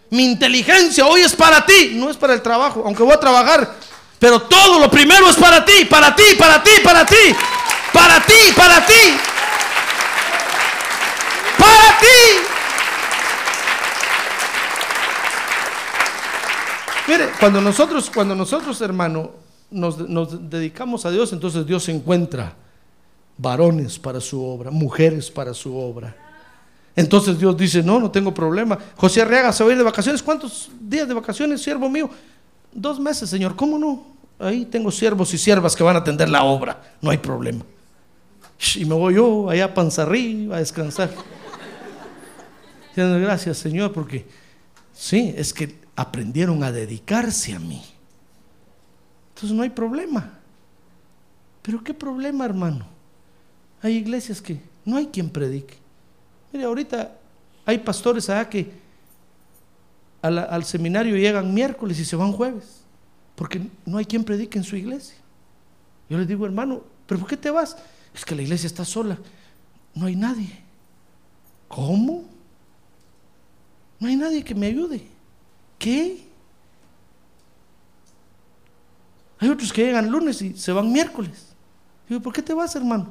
[0.09, 3.75] Mi inteligencia hoy es para ti, no es para el trabajo, aunque voy a trabajar.
[4.19, 7.15] Pero todo lo primero es para ti, para ti, para ti, para ti,
[7.93, 9.17] para ti, para ti,
[11.57, 12.07] para ti.
[17.07, 19.31] Mire, cuando nosotros, cuando nosotros, hermano,
[19.69, 22.53] nos, nos dedicamos a Dios, entonces Dios encuentra
[23.38, 26.26] varones para su obra, mujeres para su obra.
[26.97, 28.77] Entonces Dios dice, no, no tengo problema.
[28.95, 30.23] José Arriaga se va a ir de vacaciones.
[30.23, 32.09] ¿Cuántos días de vacaciones, siervo mío?
[32.73, 33.55] Dos meses, Señor.
[33.55, 34.07] ¿Cómo no?
[34.39, 36.95] Ahí tengo siervos y siervas que van a atender la obra.
[36.99, 37.63] No hay problema.
[38.75, 41.11] Y me voy yo allá a Panzarrí a descansar.
[42.95, 44.25] Gracias Señor, porque
[44.91, 47.83] sí, es que aprendieron a dedicarse a mí.
[49.35, 50.39] Entonces no hay problema.
[51.61, 52.87] Pero ¿qué problema, hermano?
[53.83, 55.77] Hay iglesias que no hay quien predique.
[56.63, 57.15] Ahorita
[57.65, 58.71] hay pastores allá que
[60.21, 62.81] al, al seminario llegan miércoles y se van jueves,
[63.35, 65.15] porque no hay quien predique en su iglesia.
[66.09, 67.77] Yo les digo, hermano, ¿pero por qué te vas?
[68.13, 69.17] Es que la iglesia está sola,
[69.93, 70.49] no hay nadie.
[71.67, 72.25] ¿Cómo?
[73.99, 75.07] No hay nadie que me ayude.
[75.77, 76.25] ¿Qué?
[79.39, 81.47] Hay otros que llegan lunes y se van miércoles.
[82.07, 83.07] Digo, ¿por qué te vas, hermano?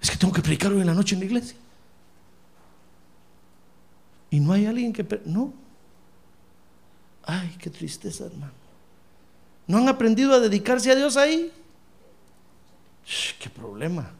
[0.00, 1.56] Es que tengo que predicar hoy en la noche en la iglesia.
[4.32, 5.06] Y no hay alguien que...
[5.26, 5.52] No.
[7.22, 8.54] Ay, qué tristeza, hermano.
[9.68, 11.52] ¿No han aprendido a dedicarse a Dios ahí?
[13.38, 14.10] qué problema.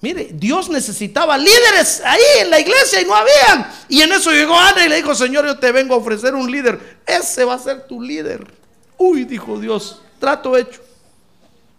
[0.00, 3.66] Mire, Dios necesitaba líderes ahí en la iglesia y no habían.
[3.88, 6.50] Y en eso llegó Ana y le dijo, Señor, yo te vengo a ofrecer un
[6.50, 7.00] líder.
[7.04, 8.46] Ese va a ser tu líder.
[8.96, 10.80] Uy, dijo Dios, trato hecho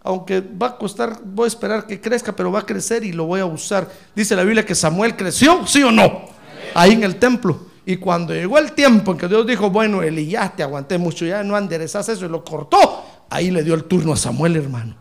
[0.05, 3.25] aunque va a costar, voy a esperar que crezca, pero va a crecer y lo
[3.25, 3.89] voy a usar.
[4.13, 6.29] Dice la Biblia que Samuel creció, ¿sí o no?
[6.75, 7.67] Ahí en el templo.
[7.85, 11.25] Y cuando llegó el tiempo en que Dios dijo, bueno, Eli, ya te aguanté mucho,
[11.25, 14.95] ya no enderezas eso y lo cortó, ahí le dio el turno a Samuel, hermano.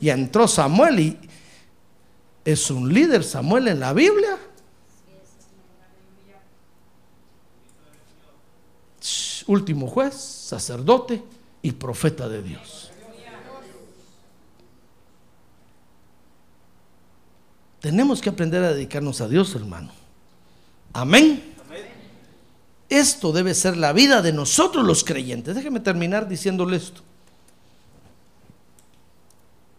[0.00, 1.18] Y entró Samuel y
[2.44, 4.38] es un líder, Samuel en la Biblia.
[9.46, 11.22] Último juez, sacerdote
[11.62, 12.92] y profeta de Dios.
[17.80, 19.90] Tenemos que aprender a dedicarnos a Dios, hermano.
[20.92, 21.48] Amén.
[22.88, 25.54] Esto debe ser la vida de nosotros los creyentes.
[25.54, 27.02] Déjeme terminar diciéndole esto.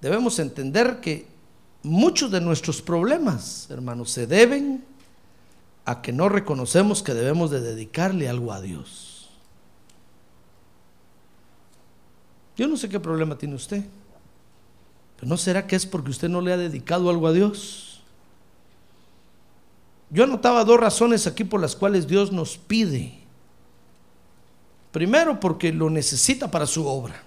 [0.02, 1.28] Debemos entender que
[1.84, 4.86] muchos de nuestros problemas, hermanos, se deben
[5.86, 9.30] a que no reconocemos que debemos de dedicarle algo a Dios.
[12.56, 13.86] Yo no sé qué problema tiene usted,
[15.16, 17.89] pero ¿no será que es porque usted no le ha dedicado algo a Dios?
[20.10, 23.20] Yo anotaba dos razones aquí por las cuales Dios nos pide.
[24.92, 27.24] Primero, porque lo necesita para su obra.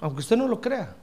[0.00, 0.94] Aunque usted no lo crea.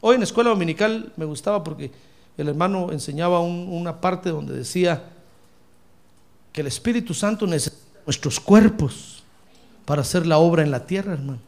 [0.00, 1.90] Hoy en la escuela dominical me gustaba porque
[2.36, 5.02] el hermano enseñaba una parte donde decía
[6.52, 9.22] que el Espíritu Santo necesita nuestros cuerpos
[9.86, 11.47] para hacer la obra en la tierra, hermano.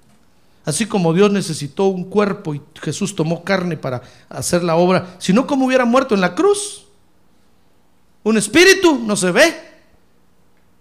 [0.70, 5.32] Así como Dios necesitó un cuerpo y Jesús tomó carne para hacer la obra, si
[5.32, 6.86] no, ¿cómo hubiera muerto en la cruz?
[8.22, 9.52] Un espíritu no se ve.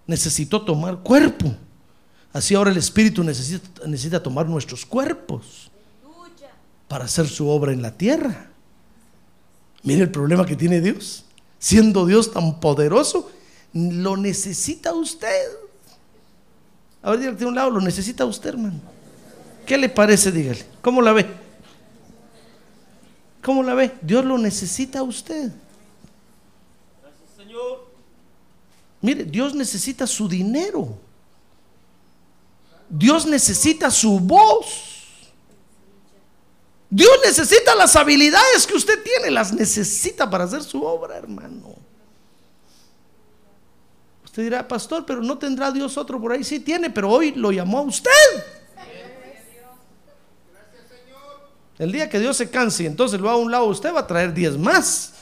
[0.06, 1.56] Necesitó tomar cuerpo.
[2.32, 5.72] Así ahora el espíritu necesita, necesita tomar nuestros cuerpos
[6.88, 8.52] para hacer su obra en la tierra.
[9.82, 11.26] Mire el problema que tiene Dios.
[11.58, 13.32] Siendo Dios tan poderoso,
[13.74, 15.48] lo necesita usted.
[17.02, 18.99] A ver, de un lado, lo necesita usted, hermano.
[19.70, 20.32] ¿Qué le parece?
[20.32, 20.66] Dígale.
[20.82, 21.28] ¿Cómo la ve?
[23.44, 23.92] ¿Cómo la ve?
[24.02, 25.52] Dios lo necesita a usted.
[27.04, 27.88] Gracias, Señor.
[29.00, 30.98] Mire, Dios necesita su dinero.
[32.90, 35.28] Dios necesita su voz.
[36.90, 41.76] Dios necesita las habilidades que usted tiene, las necesita para hacer su obra, hermano.
[44.26, 46.44] Usted dirá, pastor, pero no tendrá Dios otro por ahí.
[46.44, 48.59] Sí tiene, pero hoy lo llamó a usted.
[51.80, 54.02] El día que Dios se canse y entonces lo va a un lado, usted va
[54.02, 55.14] a traer 10 más.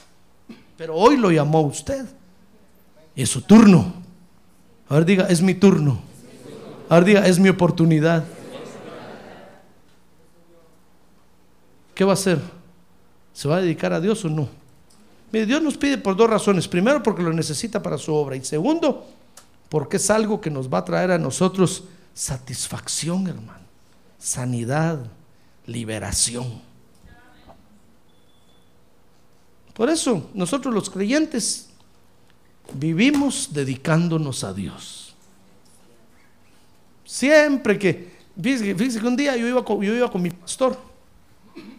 [0.75, 2.05] Pero hoy lo llamó usted.
[3.15, 3.93] Es su turno.
[4.89, 5.99] A ver, diga, es mi turno.
[6.89, 8.25] A ver, diga, es mi oportunidad.
[11.93, 12.39] ¿Qué va a hacer?
[13.33, 14.49] ¿Se va a dedicar a Dios o no?
[15.31, 16.67] Mire, Dios nos pide por dos razones.
[16.67, 18.35] Primero, porque lo necesita para su obra.
[18.35, 19.05] Y segundo,
[19.69, 21.83] porque es algo que nos va a traer a nosotros
[22.15, 23.67] satisfacción, hermano.
[24.17, 24.99] Sanidad
[25.67, 26.61] liberación.
[29.73, 31.69] Por eso nosotros los creyentes
[32.73, 35.15] vivimos dedicándonos a Dios.
[37.05, 38.11] Siempre que,
[38.41, 40.77] fíjese, que un día yo iba, con, yo iba con mi pastor.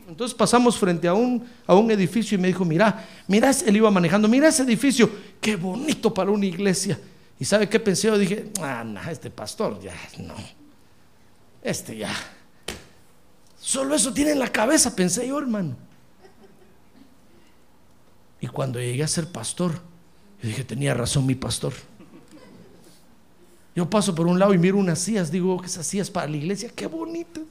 [0.09, 3.91] Entonces pasamos frente a un, a un edificio y me dijo, mira, mira, él iba
[3.91, 5.11] manejando, mira ese edificio,
[5.41, 6.99] qué bonito para una iglesia.
[7.39, 8.09] ¿Y sabe qué pensé?
[8.09, 10.35] Yo dije, ah, no, este pastor ya, no,
[11.63, 12.11] este ya,
[13.69, 15.77] Solo eso tiene en la cabeza, pensé yo, hermano.
[18.41, 19.73] Y cuando llegué a ser pastor,
[20.43, 21.75] yo dije, tenía razón mi pastor.
[23.77, 26.71] Yo paso por un lado y miro unas sillas, digo, esas sillas para la iglesia,
[26.75, 27.43] qué bonitas.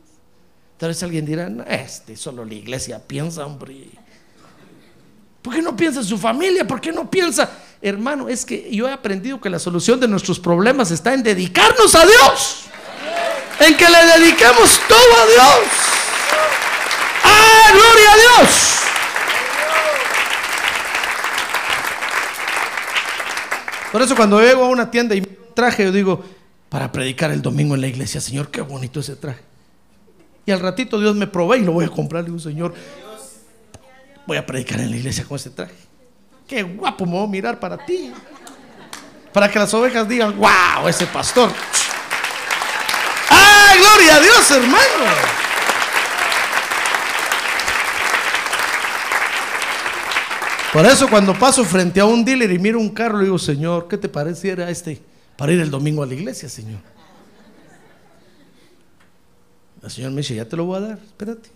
[0.78, 3.88] Tal vez alguien dirá, este, solo la iglesia piensa, hombre.
[5.44, 6.66] ¿Por qué no piensa en su familia?
[6.66, 7.48] ¿Por qué no piensa?
[7.80, 11.94] Hermano, es que yo he aprendido que la solución de nuestros problemas está en dedicarnos
[11.94, 12.64] a Dios.
[13.60, 15.97] En que le dediquemos todo a Dios.
[18.18, 18.78] ¡Ah, gloria a Dios!
[23.92, 26.24] Por eso cuando llego a una tienda y traje, yo digo,
[26.70, 29.42] para predicar el domingo en la iglesia, Señor, qué bonito ese traje.
[30.46, 32.24] Y al ratito Dios me provee y lo voy a comprar.
[32.24, 32.74] Le digo, Señor,
[34.26, 35.74] voy a predicar en la iglesia con ese traje.
[36.48, 38.12] Qué guapo me voy a mirar para ti.
[39.34, 41.52] Para que las ovejas digan, wow, ese pastor.
[43.30, 45.37] ¡Ay, gloria a Dios, hermano!
[50.78, 53.88] Por eso cuando paso frente a un dealer y miro un carro, le digo, Señor,
[53.88, 55.02] ¿qué te pareciera este
[55.36, 56.78] para ir el domingo a la iglesia, Señor?
[59.82, 61.50] El Señor me dice, ya te lo voy a dar, espérate.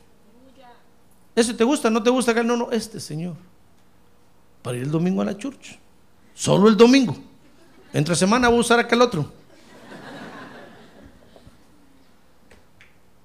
[1.36, 1.92] ¿Ese te gusta?
[1.92, 2.34] ¿No te gusta?
[2.42, 3.36] No, no, este, Señor.
[4.64, 5.78] Para ir el domingo a la church.
[6.34, 7.16] Solo el domingo.
[7.94, 9.32] Entre semana voy a usar aquel otro.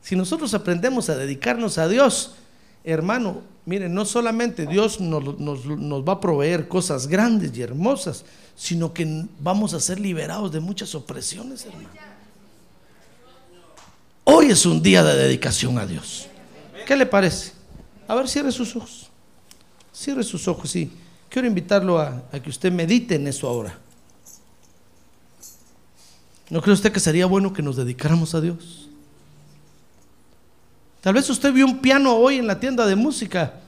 [0.02, 2.34] Si nosotros aprendemos a dedicarnos a Dios,
[2.86, 9.26] hermano, miren, no solamente Dios nos, va a proveer cosas grandes y hermosas, sino que
[9.40, 11.88] vamos a ser liberados de muchas opresiones, hermano.
[14.24, 16.28] Hoy es un día de dedicación a Dios.
[16.86, 17.52] ¿Qué le parece?
[18.08, 19.10] A ver, cierre sus ojos.
[19.92, 20.92] Cierre sus ojos, sí.
[21.28, 23.76] Quiero invitarlo a, a que usted medite en eso ahora.
[26.50, 28.88] ¿No cree usted que sería bueno que nos dedicáramos a Dios?
[31.06, 33.60] Tal vez usted vio un piano hoy en la tienda de música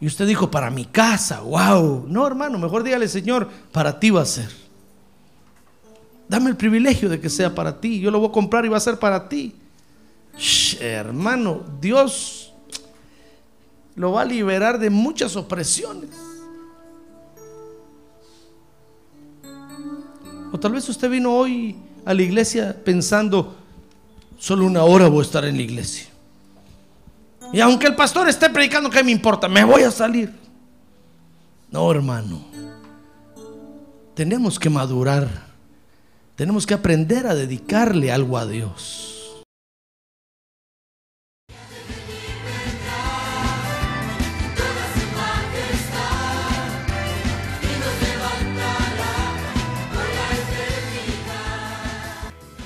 [0.00, 2.06] y usted dijo, para mi casa, wow.
[2.08, 4.48] No, hermano, mejor dígale, Señor, para ti va a ser.
[6.30, 8.00] Dame el privilegio de que sea para ti.
[8.00, 9.54] Yo lo voy a comprar y va a ser para ti.
[10.38, 12.54] Shh, hermano, Dios
[13.94, 16.08] lo va a liberar de muchas opresiones.
[20.50, 21.76] O tal vez usted vino hoy
[22.06, 23.54] a la iglesia pensando,
[24.38, 26.11] solo una hora voy a estar en la iglesia.
[27.52, 29.48] Y aunque el pastor esté predicando, ¿qué me importa?
[29.48, 30.32] Me voy a salir.
[31.70, 32.40] No, hermano.
[34.14, 35.28] Tenemos que madurar.
[36.34, 39.21] Tenemos que aprender a dedicarle algo a Dios.